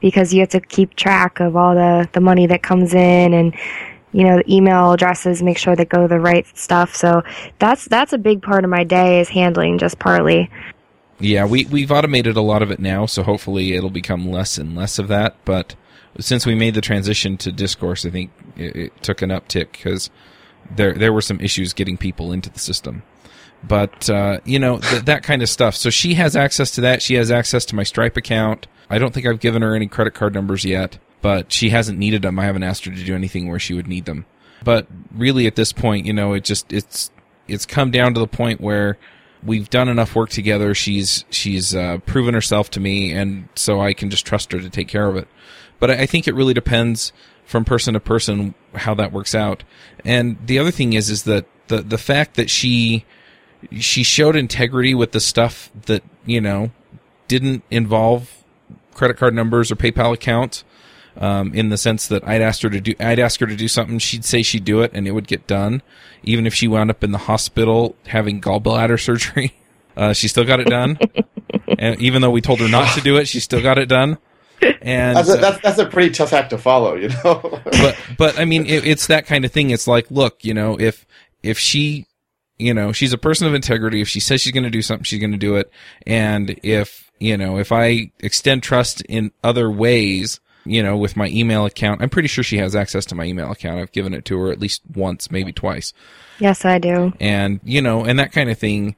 [0.00, 3.54] because you have to keep track of all the the money that comes in and
[4.12, 6.94] you know the email addresses, make sure they go to the right stuff.
[6.94, 7.22] So
[7.58, 10.50] that's that's a big part of my day is handling just Parley.
[11.20, 14.74] Yeah, we we've automated a lot of it now, so hopefully it'll become less and
[14.74, 15.36] less of that.
[15.44, 15.74] But
[16.18, 20.10] since we made the transition to discourse, I think it, it took an uptick because
[20.74, 23.02] there there were some issues getting people into the system.
[23.62, 25.76] But uh, you know th- that kind of stuff.
[25.76, 27.00] So she has access to that.
[27.00, 28.66] She has access to my Stripe account.
[28.90, 32.22] I don't think I've given her any credit card numbers yet, but she hasn't needed
[32.22, 32.38] them.
[32.38, 34.26] I haven't asked her to do anything where she would need them.
[34.62, 37.10] But really, at this point, you know, it just it's
[37.48, 38.98] it's come down to the point where
[39.44, 40.74] we've done enough work together.
[40.74, 44.70] She's she's uh, proven herself to me, and so I can just trust her to
[44.70, 45.28] take care of it.
[45.78, 47.12] But I think it really depends
[47.44, 49.64] from person to person how that works out.
[50.04, 53.04] And the other thing is, is that the the fact that she
[53.78, 56.70] she showed integrity with the stuff that you know
[57.28, 58.44] didn't involve
[58.94, 60.64] credit card numbers or PayPal accounts.
[61.16, 63.68] Um, in the sense that I'd asked her to do, I'd ask her to do
[63.68, 65.80] something, she'd say she'd do it, and it would get done,
[66.24, 69.54] even if she wound up in the hospital having gallbladder surgery.
[69.96, 70.98] Uh, she still got it done,
[71.78, 74.18] and even though we told her not to do it, she still got it done.
[74.82, 77.60] And That's a, uh, that's, that's a pretty tough act to follow, you know.
[77.64, 79.70] but but I mean, it, it's that kind of thing.
[79.70, 81.06] It's like, look, you know, if
[81.42, 82.06] if she,
[82.58, 84.00] you know, she's a person of integrity.
[84.00, 85.70] If she says she's going to do something, she's going to do it.
[86.06, 91.28] And if you know, if I extend trust in other ways, you know, with my
[91.28, 93.80] email account, I'm pretty sure she has access to my email account.
[93.80, 95.92] I've given it to her at least once, maybe twice.
[96.38, 97.12] Yes, I do.
[97.20, 98.96] And you know, and that kind of thing.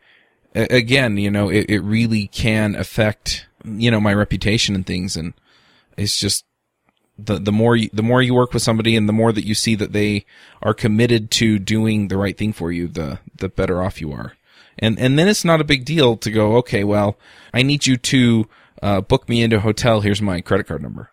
[0.55, 5.35] Again, you know, it, it really can affect you know my reputation and things, and
[5.98, 6.46] it's just
[7.18, 9.55] the the more you, the more you work with somebody and the more that you
[9.55, 10.24] see that they
[10.62, 14.35] are committed to doing the right thing for you, the the better off you are.
[14.79, 17.18] And and then it's not a big deal to go, okay, well,
[17.55, 18.48] I need you to
[18.83, 20.00] uh, book me into a hotel.
[20.00, 21.11] Here's my credit card number,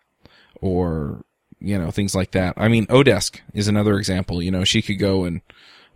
[0.64, 1.22] or
[1.60, 2.54] you know things like that.
[2.56, 4.42] I mean, Odesk is another example.
[4.42, 5.42] You know, she could go and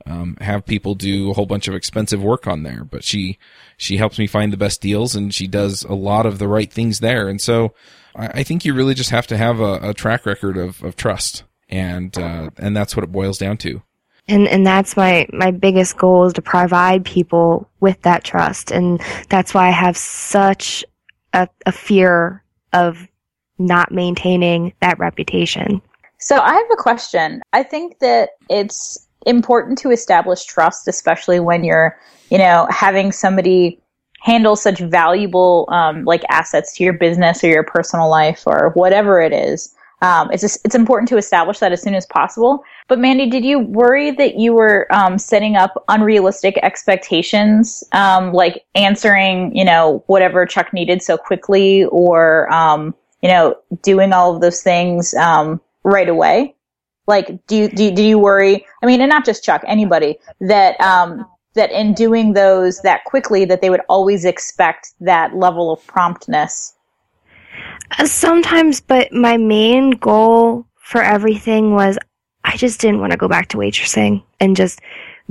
[0.06, 3.38] um, have people do a whole bunch of expensive work on there, but she
[3.76, 6.70] she helps me find the best deals and she does a lot of the right
[6.70, 7.28] things there.
[7.28, 7.72] And so
[8.14, 10.96] I, I think you really just have to have a, a track record of, of
[10.96, 13.82] trust, and uh, and that's what it boils down to.
[14.28, 19.00] and and that's my my biggest goal is to provide people with that trust and
[19.30, 20.84] that's why i have such
[21.32, 23.08] a, a fear of
[23.58, 25.80] not maintaining that reputation
[26.18, 27.40] So I have a question.
[27.52, 31.96] I think that it's important to establish trust, especially when you're,
[32.30, 33.80] you know, having somebody
[34.20, 39.20] handle such valuable, um, like assets to your business or your personal life or whatever
[39.20, 39.74] it is.
[40.00, 42.62] Um, it's just, it's important to establish that as soon as possible.
[42.88, 48.64] But Mandy, did you worry that you were um, setting up unrealistic expectations, um, like
[48.74, 54.40] answering, you know, whatever Chuck needed so quickly, or um, you know, doing all of
[54.40, 56.54] those things um, right away?
[57.06, 58.66] Like, do you, do you, do you worry?
[58.82, 63.44] I mean, and not just Chuck, anybody that um, that in doing those that quickly,
[63.46, 66.74] that they would always expect that level of promptness.
[67.98, 71.98] Uh, Sometimes, but my main goal for everything was
[72.44, 74.80] I just didn't want to go back to waitressing and just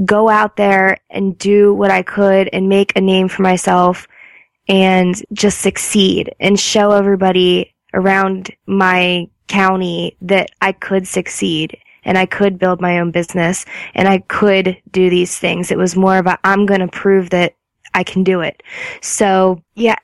[0.06, 4.08] go out there and do what I could and make a name for myself
[4.68, 12.26] and just succeed and show everybody around my county that I could succeed and I
[12.26, 15.72] could build my own business and I could do these things.
[15.72, 17.56] It was more of a I'm going to prove that
[17.94, 18.64] I can do it.
[19.02, 19.96] So, yeah,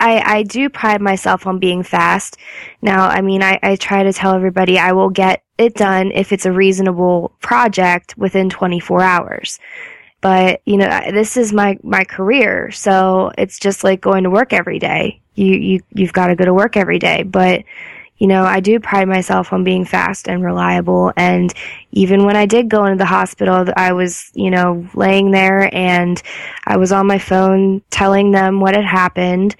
[0.00, 2.36] I, I do pride myself on being fast.
[2.82, 6.32] Now, I mean, I, I try to tell everybody I will get it done if
[6.32, 9.58] it's a reasonable project within 24 hours.
[10.20, 12.70] But, you know, this is my, my career.
[12.70, 15.20] So it's just like going to work every day.
[15.34, 17.22] You, you, you've got to go to work every day.
[17.22, 17.64] But,
[18.18, 21.12] you know, I do pride myself on being fast and reliable.
[21.16, 21.52] And
[21.92, 26.22] even when I did go into the hospital, I was, you know, laying there and
[26.66, 29.56] I was on my phone telling them what had happened.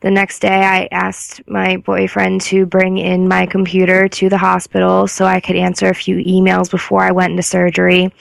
[0.00, 5.08] The next day, I asked my boyfriend to bring in my computer to the hospital
[5.08, 8.12] so I could answer a few emails before I went into surgery.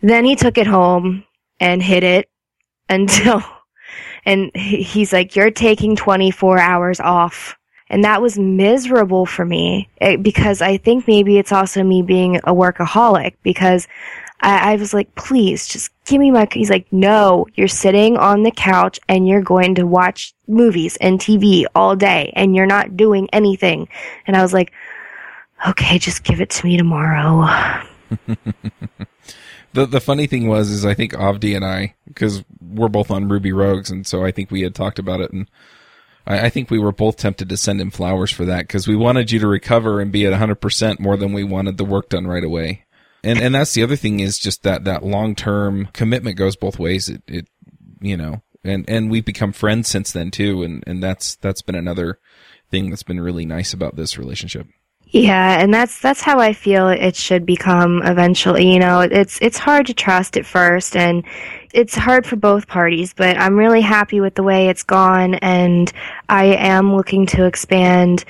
[0.00, 1.24] Then he took it home
[1.60, 2.28] and hid it
[2.88, 3.42] until,
[4.26, 7.56] and he's like, You're taking 24 hours off.
[7.90, 12.36] And that was miserable for me eh, because I think maybe it's also me being
[12.38, 13.86] a workaholic because
[14.40, 16.48] I, I was like, please just give me my.
[16.52, 21.18] He's like, no, you're sitting on the couch and you're going to watch movies and
[21.18, 23.88] TV all day and you're not doing anything.
[24.26, 24.72] And I was like,
[25.68, 27.48] okay, just give it to me tomorrow.
[29.74, 33.28] The the funny thing was is I think Avdi and I because we're both on
[33.28, 35.50] Ruby Rogues and so I think we had talked about it and
[36.26, 38.96] I, I think we were both tempted to send him flowers for that because we
[38.96, 42.08] wanted you to recover and be at 100 percent more than we wanted the work
[42.08, 42.84] done right away.
[43.22, 46.78] And and that's the other thing is just that that long term commitment goes both
[46.78, 47.08] ways.
[47.08, 47.48] It it
[48.00, 51.74] you know and and we've become friends since then too and and that's that's been
[51.74, 52.18] another
[52.70, 54.68] thing that's been really nice about this relationship.
[55.14, 58.72] Yeah, and that's that's how I feel it should become eventually.
[58.72, 61.22] You know, it's it's hard to trust at first and
[61.72, 65.92] it's hard for both parties, but I'm really happy with the way it's gone and
[66.28, 68.24] I am looking to expand.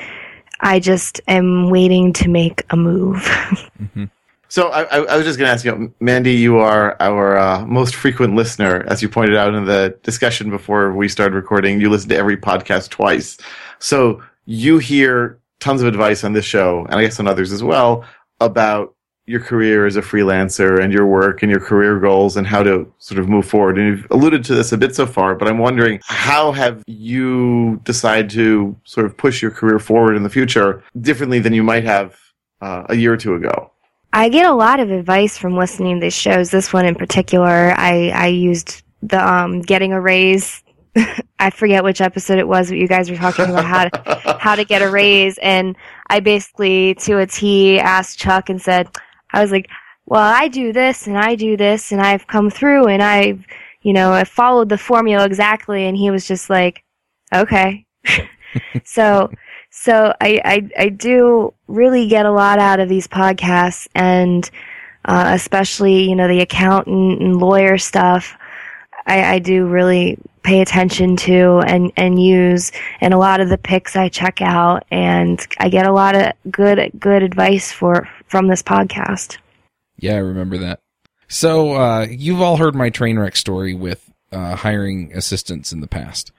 [0.60, 3.26] I just am waiting to make a move.
[4.50, 6.34] So I, I, I was just going to ask you, Mandy.
[6.34, 10.92] You are our uh, most frequent listener, as you pointed out in the discussion before
[10.92, 11.80] we started recording.
[11.80, 13.36] You listen to every podcast twice,
[13.80, 17.62] so you hear tons of advice on this show, and I guess on others as
[17.62, 18.04] well,
[18.40, 18.94] about
[19.26, 22.92] your career as a freelancer and your work and your career goals and how to
[22.98, 23.78] sort of move forward.
[23.78, 27.80] And you've alluded to this a bit so far, but I'm wondering how have you
[27.84, 31.84] decided to sort of push your career forward in the future differently than you might
[31.84, 32.14] have
[32.60, 33.70] uh, a year or two ago?
[34.12, 36.50] I get a lot of advice from listening to these shows.
[36.50, 40.62] This one in particular, I, I used the um, getting a raise.
[41.38, 44.54] I forget which episode it was, but you guys were talking about how to how
[44.54, 45.76] to get a raise, and
[46.08, 48.88] I basically to a T asked Chuck and said,
[49.32, 49.68] I was like,
[50.06, 53.44] well, I do this and I do this, and I've come through and I've
[53.82, 56.84] you know I followed the formula exactly, and he was just like,
[57.34, 57.84] okay,
[58.84, 59.30] so
[59.70, 64.48] so I, I I do really get a lot out of these podcasts, and
[65.04, 68.36] uh, especially you know the accountant and lawyer stuff.
[69.06, 73.58] I, I do really pay attention to and and use, and a lot of the
[73.58, 78.48] picks I check out, and I get a lot of good good advice for from
[78.48, 79.38] this podcast.
[79.98, 80.80] Yeah, I remember that.
[81.28, 85.88] So uh, you've all heard my train wreck story with uh, hiring assistants in the
[85.88, 86.32] past.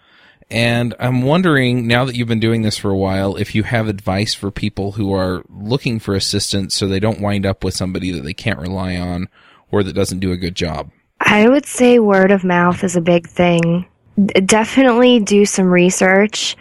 [0.50, 3.88] And I'm wondering, now that you've been doing this for a while, if you have
[3.88, 8.12] advice for people who are looking for assistance so they don't wind up with somebody
[8.12, 9.28] that they can't rely on
[9.72, 10.92] or that doesn't do a good job.
[11.20, 13.86] I would say word of mouth is a big thing.
[14.24, 16.56] D- definitely do some research.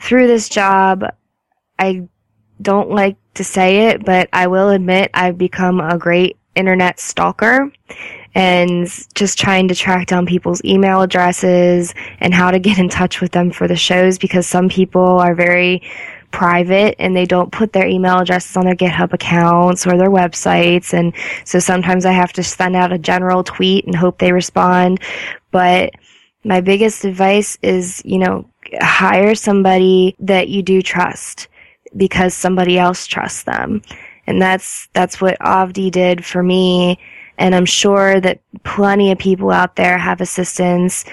[0.00, 1.04] Through this job,
[1.78, 2.08] I
[2.60, 7.70] don't like to say it, but I will admit I've become a great internet stalker
[8.34, 13.20] and just trying to track down people's email addresses and how to get in touch
[13.20, 15.82] with them for the shows because some people are very
[16.30, 20.92] private and they don't put their email addresses on their GitHub accounts or their websites.
[20.92, 21.14] And
[21.44, 25.00] so sometimes I have to send out a general tweet and hope they respond.
[25.50, 25.92] But
[26.44, 28.48] my biggest advice is, you know,
[28.80, 31.48] hire somebody that you do trust
[31.96, 33.82] because somebody else trusts them.
[34.26, 36.98] And that's, that's what Avdi did for me.
[37.38, 41.04] And I'm sure that plenty of people out there have assistants.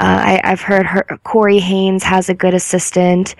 [0.00, 3.34] Uh, I, have heard her, Corey Haines has a good assistant.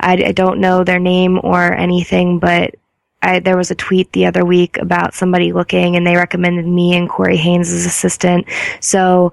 [0.00, 2.74] I, I don't know their name or anything, but
[3.22, 6.94] I, there was a tweet the other week about somebody looking and they recommended me
[6.94, 8.46] and Corey Haines as assistant.
[8.80, 9.32] So,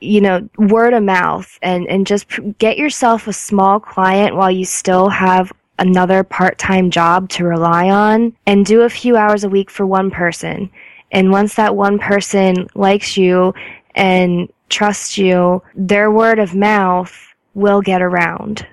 [0.00, 2.26] you know, word of mouth and, and just
[2.58, 8.34] get yourself a small client while you still have another part-time job to rely on
[8.46, 10.70] and do a few hours a week for one person.
[11.10, 13.54] And once that one person likes you
[13.94, 18.66] and trusts you, their word of mouth will get around.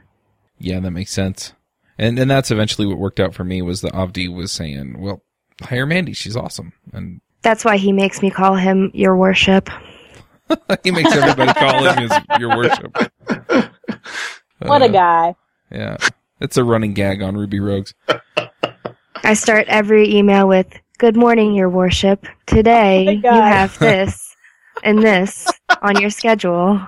[0.59, 1.53] Yeah, that makes sense.
[1.97, 5.23] And and that's eventually what worked out for me was that Avdi was saying, "Well,
[5.61, 6.13] hire Mandy.
[6.13, 9.69] She's awesome." And that's why he makes me call him your worship.
[10.83, 12.95] he makes everybody call him his, your worship.
[14.59, 15.35] What uh, a guy.
[15.71, 15.97] Yeah.
[16.39, 17.93] It's a running gag on Ruby Rogues.
[19.23, 22.25] I start every email with, Good morning, your worship.
[22.47, 24.35] Today oh you have this
[24.83, 25.47] and this
[25.81, 26.81] on your schedule.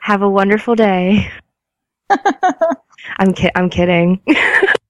[0.00, 1.30] Have a wonderful day.
[3.18, 4.20] I'm ki- I'm kidding.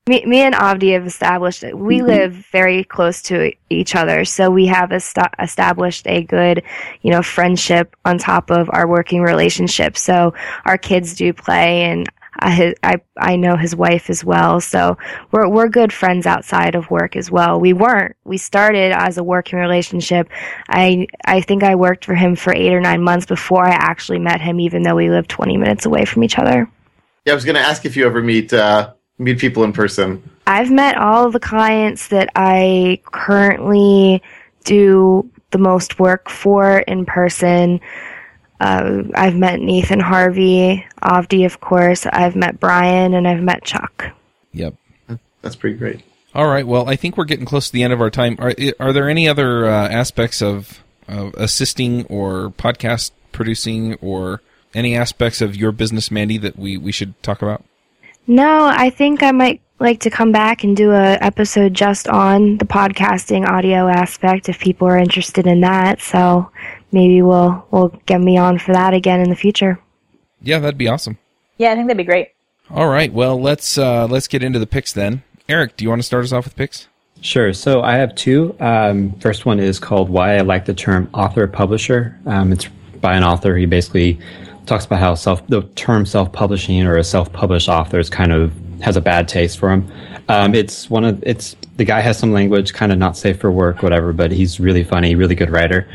[0.09, 1.79] me, me and Avdi have established it.
[1.79, 2.07] We mm-hmm.
[2.07, 6.63] live very close to each other, so we have est- established a good,
[7.03, 9.97] you know, friendship on top of our working relationship.
[9.97, 10.35] So
[10.65, 12.09] our kids do play, and
[12.41, 14.61] I, I I know his wife as well.
[14.61, 14.99] So
[15.31, 17.61] we're we're good friends outside of work as well.
[17.61, 18.17] We weren't.
[18.25, 20.29] We started as a working relationship.
[20.69, 24.19] I I think I worked for him for eight or nine months before I actually
[24.19, 26.69] met him, even though we lived 20 minutes away from each other.
[27.25, 30.29] Yeah, I was going to ask if you ever meet uh, meet people in person.
[30.47, 34.23] I've met all the clients that I currently
[34.64, 37.81] do the most work for in person.
[38.61, 42.07] Uh, I've met Nathan Harvey, Avdi, of course.
[42.07, 44.07] I've met Bryan, and I've met Chuck.
[44.53, 44.75] Yep,
[45.43, 46.03] that's pretty great.
[46.35, 46.66] All right.
[46.66, 48.37] Well, I think we're getting close to the end of our time.
[48.39, 54.41] Are are there any other uh, aspects of, of assisting or podcast producing or
[54.75, 57.64] any aspects of your business, Mandy, that we, we should talk about?
[58.27, 62.59] No, I think I might like to come back and do a episode just on
[62.59, 66.01] the podcasting audio aspect if people are interested in that.
[66.01, 66.51] So
[66.93, 69.81] maybe we'll we'll get me on for that again in the future.
[70.41, 71.18] Yeah, that'd be awesome.
[71.59, 72.29] Yeah, I think that'd be great.
[72.70, 75.25] All right, well let's uh, let's get into the picks then.
[75.49, 76.89] Eric, do you want to start us off with picks?
[77.20, 77.53] Sure.
[77.53, 78.57] So I have two.
[78.59, 82.68] Um, first one is called "Why I Like the Term Author Publisher." Um, it's
[83.01, 83.57] by an author.
[83.57, 84.18] He basically
[84.67, 88.33] talks about how self the term self publishing or a self published author is kind
[88.33, 89.91] of has a bad taste for him.
[90.29, 93.51] Um, it's one of it's the guy has some language kind of not safe for
[93.51, 95.89] work, whatever, but he's really funny, really good writer.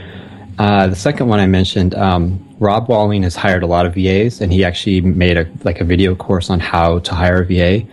[0.60, 4.42] Uh, the second one I mentioned, um, Rob Walling has hired a lot of VAs,
[4.42, 7.88] and he actually made a like a video course on how to hire a VA.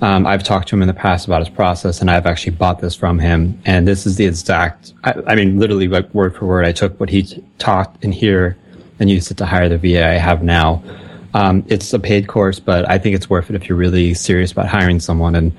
[0.00, 2.80] Um, I've talked to him in the past about his process, and I've actually bought
[2.80, 3.58] this from him.
[3.64, 6.66] And this is the exact, I, I mean, literally like word for word.
[6.66, 8.58] I took what he t- taught in here
[8.98, 10.82] and used it to hire the VA I have now.
[11.34, 14.52] Um, it's a paid course, but I think it's worth it if you're really serious
[14.52, 15.34] about hiring someone.
[15.34, 15.52] And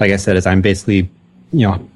[0.00, 1.10] like I said, is I'm basically,
[1.52, 1.88] you know,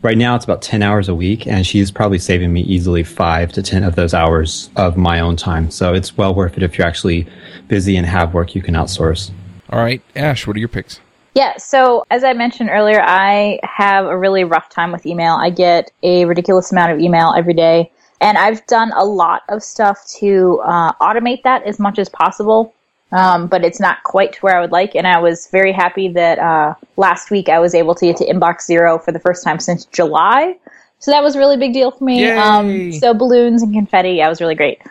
[0.00, 3.52] right now it's about 10 hours a week and she's probably saving me easily five
[3.52, 5.70] to 10 of those hours of my own time.
[5.70, 7.26] So it's well worth it if you're actually
[7.68, 9.30] busy and have work you can outsource.
[9.70, 10.02] All right.
[10.16, 11.00] Ashe, what are your picks?
[11.34, 15.34] Yeah, so as I mentioned earlier, I have a really rough time with email.
[15.34, 17.90] I get a ridiculous amount of email every day.
[18.22, 22.72] And I've done a lot of stuff to uh, automate that as much as possible.
[23.10, 24.94] Um, but it's not quite to where I would like.
[24.94, 28.26] And I was very happy that uh, last week I was able to get to
[28.26, 30.56] inbox zero for the first time since July.
[30.98, 32.24] So that was a really big deal for me.
[32.30, 34.80] Um, so balloons and confetti, yeah, was really great.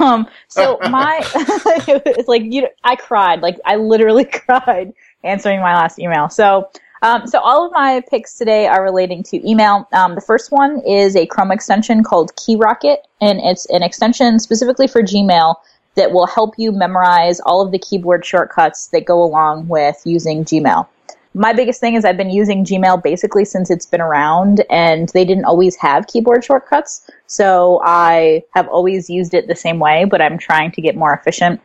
[0.00, 1.20] Um, so my,
[2.06, 6.30] it's like you, I cried, like I literally cried answering my last email.
[6.30, 6.70] So
[7.02, 9.88] um, so all of my picks today are relating to email.
[9.92, 14.86] Um, the first one is a Chrome extension called KeyRocket, and it's an extension specifically
[14.86, 15.54] for Gmail
[15.94, 20.44] that will help you memorize all of the keyboard shortcuts that go along with using
[20.44, 20.86] Gmail.
[21.32, 25.24] My biggest thing is I've been using Gmail basically since it's been around, and they
[25.24, 27.08] didn't always have keyboard shortcuts.
[27.26, 31.14] So I have always used it the same way, but I'm trying to get more
[31.14, 31.60] efficient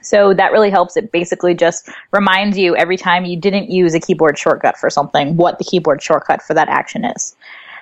[0.00, 0.96] so that really helps.
[0.96, 5.36] It basically just reminds you every time you didn't use a keyboard shortcut for something,
[5.36, 7.36] what the keyboard shortcut for that action is.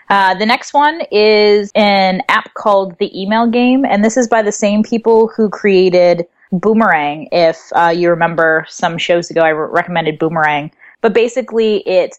[0.08, 4.42] Uh, the next one is an app called The Email Game, and this is by
[4.42, 7.28] the same people who created Boomerang.
[7.32, 10.70] If uh, you remember some shows ago, I re- recommended Boomerang.
[11.00, 12.16] But basically, it,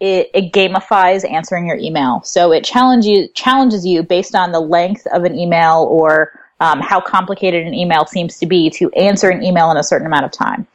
[0.00, 2.22] it it gamifies answering your email.
[2.24, 6.80] So it challenges you, challenges you based on the length of an email or um,
[6.80, 10.24] how complicated an email seems to be to answer an email in a certain amount
[10.24, 10.66] of time.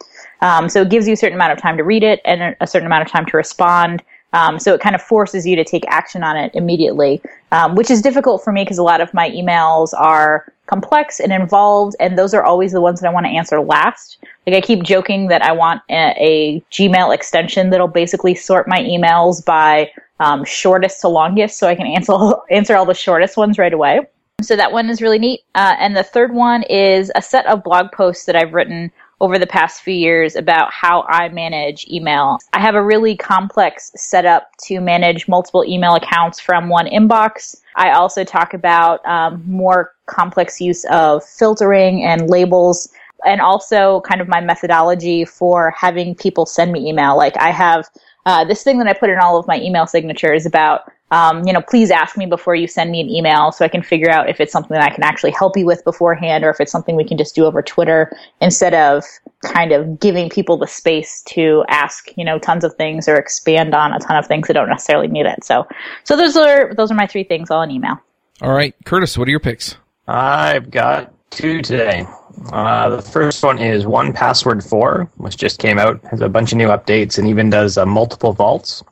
[0.42, 2.68] Um, so it gives you a certain amount of time to read it and a
[2.68, 4.04] certain amount of time to respond.
[4.34, 7.22] Um, so it kind of forces you to take action on it immediately,
[7.52, 11.34] um, which is difficult for me because a lot of my emails are complex and
[11.34, 14.20] involved, and those are always the ones that I want to answer last.
[14.48, 18.80] Like I keep joking that I want a, a Gmail extension that'll basically sort my
[18.80, 22.14] emails by um, shortest to longest, so I can answer
[22.52, 24.00] answer all the shortest ones right away.
[24.44, 25.42] So that one is really neat.
[25.56, 29.38] Uh, and the third one is a set of blog posts that I've written over
[29.38, 32.40] the past few years about how I manage email.
[32.54, 37.62] I have a really complex setup to manage multiple email accounts from one inbox.
[37.76, 42.92] I also talk about um, more complex use of filtering and labels
[43.24, 47.16] and also kind of my methodology for having people send me email.
[47.16, 47.88] Like I have
[48.26, 51.52] uh, this thing that I put in all of my email signatures about um, you
[51.52, 54.30] know, please ask me before you send me an email so I can figure out
[54.30, 56.96] if it's something that I can actually help you with beforehand or if it's something
[56.96, 59.04] we can just do over Twitter instead of
[59.44, 63.76] kind of giving people the space to ask, you know, tons of things or expand
[63.76, 65.44] on a ton of things that don't necessarily need it.
[65.44, 65.68] So,
[66.06, 68.00] so those are, those are my three things all in email.
[68.42, 68.74] All right.
[68.86, 69.76] Curtis, what are your picks?
[70.08, 72.06] I've got two today.
[72.54, 76.58] Uh, the first one is 1Password 4, which just came out, has a bunch of
[76.58, 78.84] new updates, and even does uh, multiple vaults.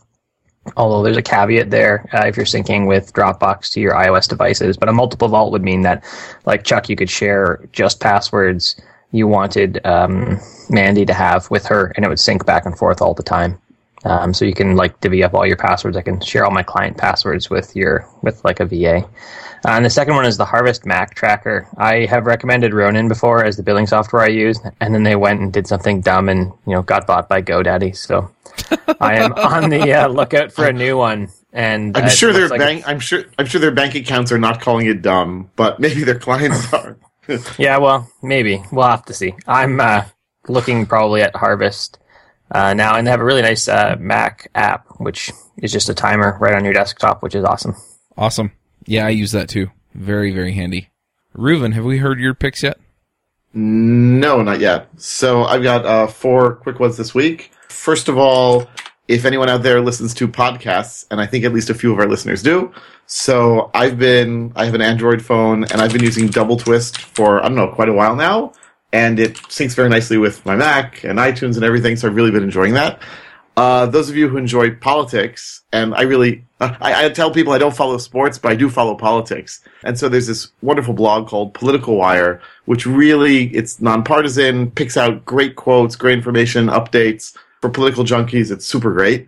[0.75, 4.77] Although there's a caveat there uh, if you're syncing with Dropbox to your iOS devices,
[4.77, 6.03] but a multiple vault would mean that,
[6.45, 8.79] like Chuck, you could share just passwords
[9.11, 10.39] you wanted um,
[10.69, 13.59] Mandy to have with her, and it would sync back and forth all the time.
[14.05, 15.97] Um, so you can like divvy up all your passwords.
[15.97, 19.05] I can share all my client passwords with your with like a VA.
[19.65, 21.67] Uh, and the second one is the Harvest Mac Tracker.
[21.77, 25.41] I have recommended Ronin before as the billing software I use, and then they went
[25.41, 27.95] and did something dumb and you know got bought by GoDaddy.
[27.95, 28.31] So
[28.99, 31.29] I am on the uh, lookout for a new one.
[31.51, 32.83] And I'm uh, sure their like bank.
[32.87, 33.23] I'm sure.
[33.37, 36.97] I'm sure their bank accounts are not calling it dumb, but maybe their clients are.
[37.57, 39.33] Yeah, well, maybe we'll have to see.
[39.47, 40.05] I'm uh,
[40.47, 41.99] looking probably at Harvest
[42.51, 45.93] uh, now, and they have a really nice uh, Mac app, which is just a
[45.93, 47.75] timer right on your desktop, which is awesome.
[48.17, 48.51] Awesome.
[48.85, 49.69] Yeah, I use that too.
[49.93, 50.89] Very, very handy.
[51.35, 52.79] Reuven, have we heard your picks yet?
[53.53, 54.89] No, not yet.
[54.97, 57.51] So I've got uh, four quick ones this week.
[57.69, 58.67] First of all,
[59.07, 61.99] if anyone out there listens to podcasts, and I think at least a few of
[61.99, 62.71] our listeners do,
[63.07, 67.39] so I've been I have an Android phone and I've been using Double Twist for
[67.39, 68.53] I don't know quite a while now,
[68.91, 71.95] and it syncs very nicely with my Mac and iTunes and everything.
[71.95, 73.01] So I've really been enjoying that.
[73.57, 77.57] Uh, those of you who enjoy politics, and I really, I, I, tell people I
[77.57, 79.61] don't follow sports, but I do follow politics.
[79.83, 85.25] And so there's this wonderful blog called Political Wire, which really, it's nonpartisan, picks out
[85.25, 88.51] great quotes, great information, updates for political junkies.
[88.51, 89.27] It's super great.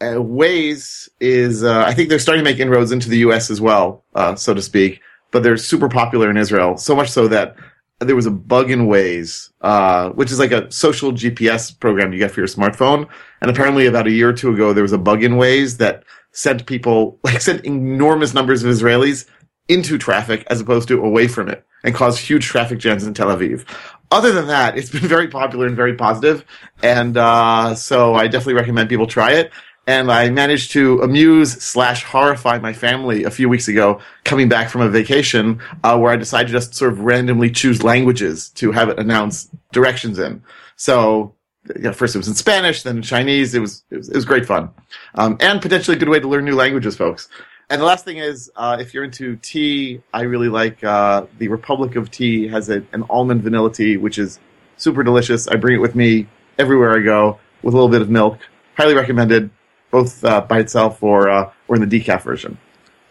[0.00, 3.50] Uh, Waze is, uh, I think they're starting to make inroads into the U.S.
[3.50, 5.00] as well, uh, so to speak,
[5.30, 7.56] but they're super popular in Israel, so much so that
[8.00, 12.18] there was a bug in Waze, uh, which is like a social GPS program you
[12.18, 13.06] get for your smartphone.
[13.42, 16.04] And apparently about a year or two ago, there was a bug in Waze that
[16.32, 19.26] sent people, like sent enormous numbers of Israelis
[19.68, 23.28] into traffic as opposed to away from it and caused huge traffic jams in Tel
[23.28, 23.66] Aviv.
[24.10, 26.44] Other than that, it's been very popular and very positive,
[26.82, 29.52] And, uh, so I definitely recommend people try it
[29.86, 34.68] and I managed to amuse slash horrify my family a few weeks ago, coming back
[34.70, 38.70] from a vacation, uh, where I decided to just sort of randomly choose languages to
[38.72, 40.42] have it announce directions in.
[40.76, 41.34] So,
[41.74, 43.54] know, first it was in Spanish, then in Chinese.
[43.54, 44.70] It was it was, it was great fun,
[45.16, 47.28] um, and potentially a good way to learn new languages, folks.
[47.70, 51.46] And the last thing is, uh, if you're into tea, I really like uh, the
[51.46, 54.40] Republic of Tea has a, an almond vanilla tea, which is
[54.76, 55.46] super delicious.
[55.46, 56.26] I bring it with me
[56.58, 58.40] everywhere I go with a little bit of milk.
[58.76, 59.50] Highly recommended
[59.92, 62.58] both uh, by itself or uh, or in the decaf version.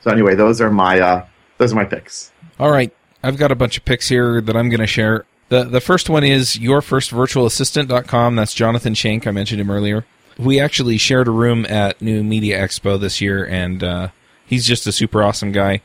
[0.01, 1.25] So anyway, those are my uh,
[1.57, 2.33] those are my picks.
[2.59, 2.93] All right,
[3.23, 5.25] I've got a bunch of picks here that I'm going to share.
[5.47, 8.35] the The first one is yourfirstvirtualassistant.com.
[8.35, 9.25] That's Jonathan Shank.
[9.25, 10.05] I mentioned him earlier.
[10.37, 14.07] We actually shared a room at New Media Expo this year, and uh,
[14.49, 15.81] he's just a super awesome guy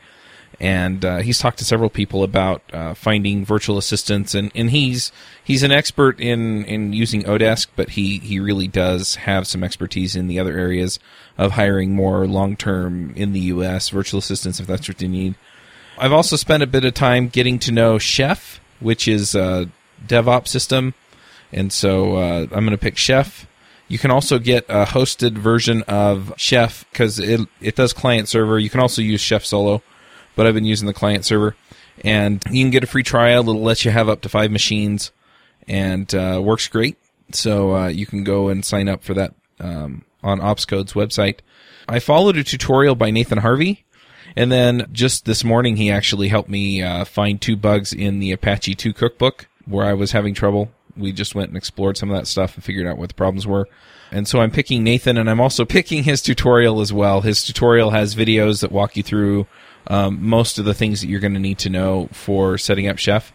[0.59, 5.11] and uh, he's talked to several people about uh, finding virtual assistants, and, and he's
[5.43, 10.15] he's an expert in, in using Odesk, but he, he really does have some expertise
[10.15, 10.99] in the other areas
[11.37, 13.89] of hiring more long term in the U.S.
[13.89, 15.35] virtual assistants if that's what you need.
[15.97, 19.69] I've also spent a bit of time getting to know Chef, which is a
[20.05, 20.93] DevOps system,
[21.51, 23.47] and so uh, I'm going to pick Chef.
[23.87, 28.57] You can also get a hosted version of Chef because it it does client server.
[28.59, 29.81] You can also use Chef Solo
[30.35, 31.55] but I've been using the client server.
[32.03, 33.41] And you can get a free trial.
[33.41, 35.11] It'll let you have up to five machines
[35.67, 36.97] and uh, works great.
[37.31, 41.39] So uh, you can go and sign up for that um, on OpsCode's website.
[41.87, 43.85] I followed a tutorial by Nathan Harvey.
[44.35, 48.33] And then just this morning, he actually helped me uh, find two bugs in the
[48.33, 50.71] Apache 2 cookbook where I was having trouble.
[50.97, 53.45] We just went and explored some of that stuff and figured out what the problems
[53.45, 53.67] were.
[54.11, 57.21] And so I'm picking Nathan, and I'm also picking his tutorial as well.
[57.21, 59.47] His tutorial has videos that walk you through
[59.87, 62.97] um, most of the things that you're going to need to know for setting up
[62.97, 63.31] Chef.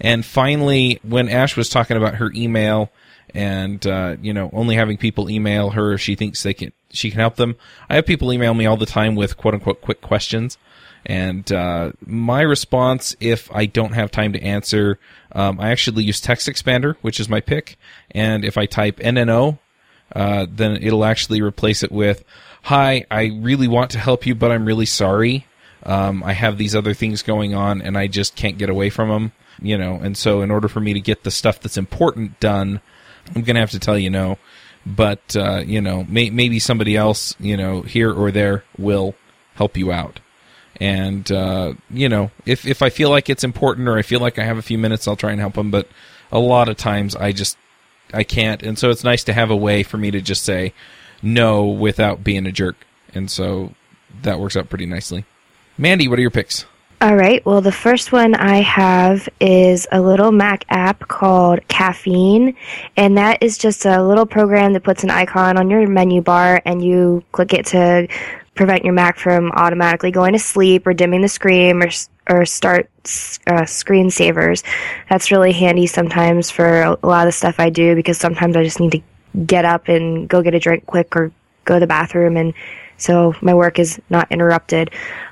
[0.00, 2.90] And finally, when Ashe was talking about her email
[3.32, 7.10] and uh, you know only having people email her if she thinks they can she
[7.10, 7.56] can help them,
[7.88, 10.58] I have people email me all the time with quote unquote quick questions.
[11.06, 14.98] And uh, my response, if I don't have time to answer,
[15.32, 17.76] um, I actually use Text Expander, which is my pick.
[18.12, 19.58] And if I type NNO,
[20.14, 22.24] uh, then it'll actually replace it with,
[22.62, 25.46] "Hi, I really want to help you, but I'm really sorry.
[25.82, 29.08] Um, I have these other things going on, and I just can't get away from
[29.08, 32.40] them." You know, and so in order for me to get the stuff that's important
[32.40, 32.80] done,
[33.34, 34.38] I'm gonna have to tell you no.
[34.86, 39.14] But uh, you know, may- maybe somebody else, you know, here or there will
[39.54, 40.20] help you out.
[40.80, 44.38] And uh, you know, if if I feel like it's important or I feel like
[44.38, 45.70] I have a few minutes, I'll try and help them.
[45.70, 45.88] But
[46.32, 47.56] a lot of times, I just
[48.12, 48.62] I can't.
[48.62, 50.72] And so it's nice to have a way for me to just say
[51.22, 52.76] no without being a jerk.
[53.14, 53.74] And so
[54.22, 55.24] that works out pretty nicely.
[55.78, 56.66] Mandy, what are your picks?
[57.00, 57.44] All right.
[57.44, 62.56] Well, the first one I have is a little Mac app called Caffeine,
[62.96, 66.62] and that is just a little program that puts an icon on your menu bar,
[66.64, 68.08] and you click it to
[68.54, 71.90] prevent your Mac from automatically going to sleep or dimming the screen or
[72.28, 72.88] or start
[73.46, 74.62] uh, screensavers.
[75.10, 78.64] That's really handy sometimes for a lot of the stuff I do because sometimes I
[78.64, 79.02] just need to
[79.44, 81.32] get up and go get a drink quick or
[81.64, 82.54] go to the bathroom and
[82.96, 84.90] so my work is not interrupted.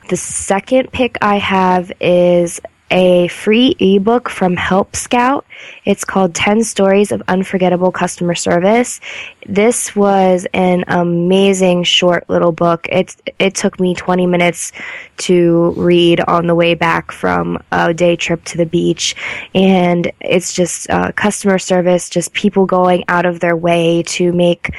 [0.08, 2.60] The second pick I have is
[2.92, 5.46] a free ebook from Help Scout.
[5.86, 9.00] It's called 10 Stories of Unforgettable Customer Service.
[9.46, 12.86] This was an amazing short little book.
[12.92, 14.72] It it took me 20 minutes
[15.18, 19.16] to read on the way back from a day trip to the beach
[19.54, 24.70] and it's just uh, customer service, just people going out of their way to make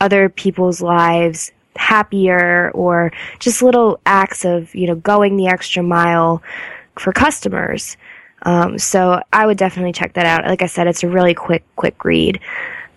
[0.00, 6.42] other people's lives happier or just little acts of, you know, going the extra mile
[6.98, 7.96] for customers.
[8.42, 10.44] Um, so I would definitely check that out.
[10.44, 12.40] Like I said, it's a really quick, quick read.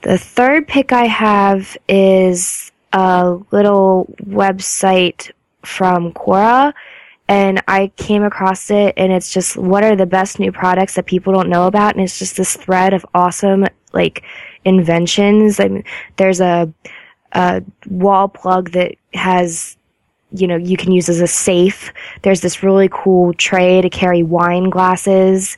[0.02, 5.32] The third pick I have is a little website
[5.64, 6.74] from Quora
[7.28, 11.06] and I came across it and it's just what are the best new products that
[11.06, 14.24] people don't know about and it's just this thread of awesome like
[14.64, 15.60] inventions.
[15.60, 15.84] I mean,
[16.18, 16.72] there's a,
[17.34, 19.77] a wall plug that has
[20.32, 21.94] you know you can use as a safe.
[22.22, 25.58] There's this really cool tray to carry wine glasses.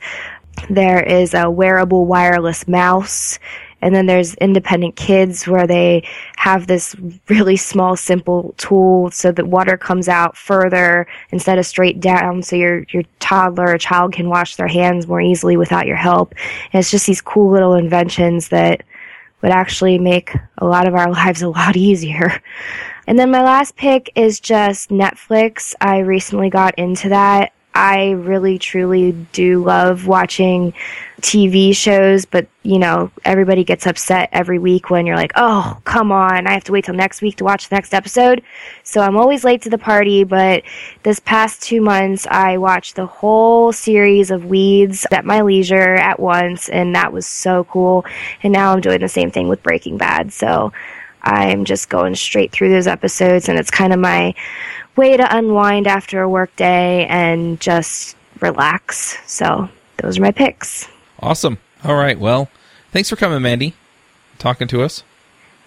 [0.68, 3.38] There is a wearable wireless mouse.
[3.82, 6.06] And then there's independent kids where they
[6.36, 6.94] have this
[7.28, 12.56] really small, simple tool so that water comes out further instead of straight down so
[12.56, 16.34] your, your toddler or child can wash their hands more easily without your help.
[16.72, 18.82] And it's just these cool little inventions that
[19.42, 22.42] would actually make a lot of our lives a lot easier.
[23.06, 25.74] And then my last pick is just Netflix.
[25.80, 27.52] I recently got into that.
[27.74, 30.74] I really truly do love watching
[31.20, 36.12] TV shows, but you know, everybody gets upset every week when you're like, oh, come
[36.12, 38.42] on, I have to wait till next week to watch the next episode.
[38.82, 40.62] So I'm always late to the party, but
[41.02, 46.20] this past two months I watched the whole series of Weeds at my leisure at
[46.20, 48.04] once, and that was so cool.
[48.42, 50.32] And now I'm doing the same thing with Breaking Bad.
[50.32, 50.72] So
[51.22, 54.34] I'm just going straight through those episodes, and it's kind of my
[54.96, 59.18] way to unwind after a work day and just relax.
[59.26, 59.68] So
[59.98, 60.88] those are my picks.
[61.20, 61.58] Awesome.
[61.84, 62.18] All right.
[62.18, 62.48] Well,
[62.92, 63.74] thanks for coming, Mandy,
[64.38, 65.02] talking to us.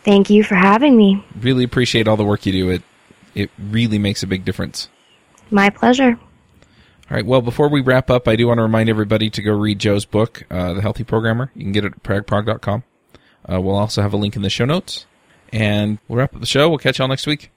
[0.04, 1.24] Thank you for having me.
[1.40, 2.70] Really appreciate all the work you do.
[2.70, 2.84] It
[3.36, 4.90] it really makes a big difference.
[5.50, 6.20] My pleasure.
[7.10, 7.26] All right.
[7.26, 10.06] Well, before we wrap up, I do want to remind everybody to go read Joe's
[10.06, 11.52] book, uh, The Healthy Programmer.
[11.56, 12.84] You can get it at pragprog.com.
[13.52, 15.06] Uh, we'll also have a link in the show notes.
[15.52, 16.70] And we'll wrap up the show.
[16.70, 17.52] We'll catch y'all next week.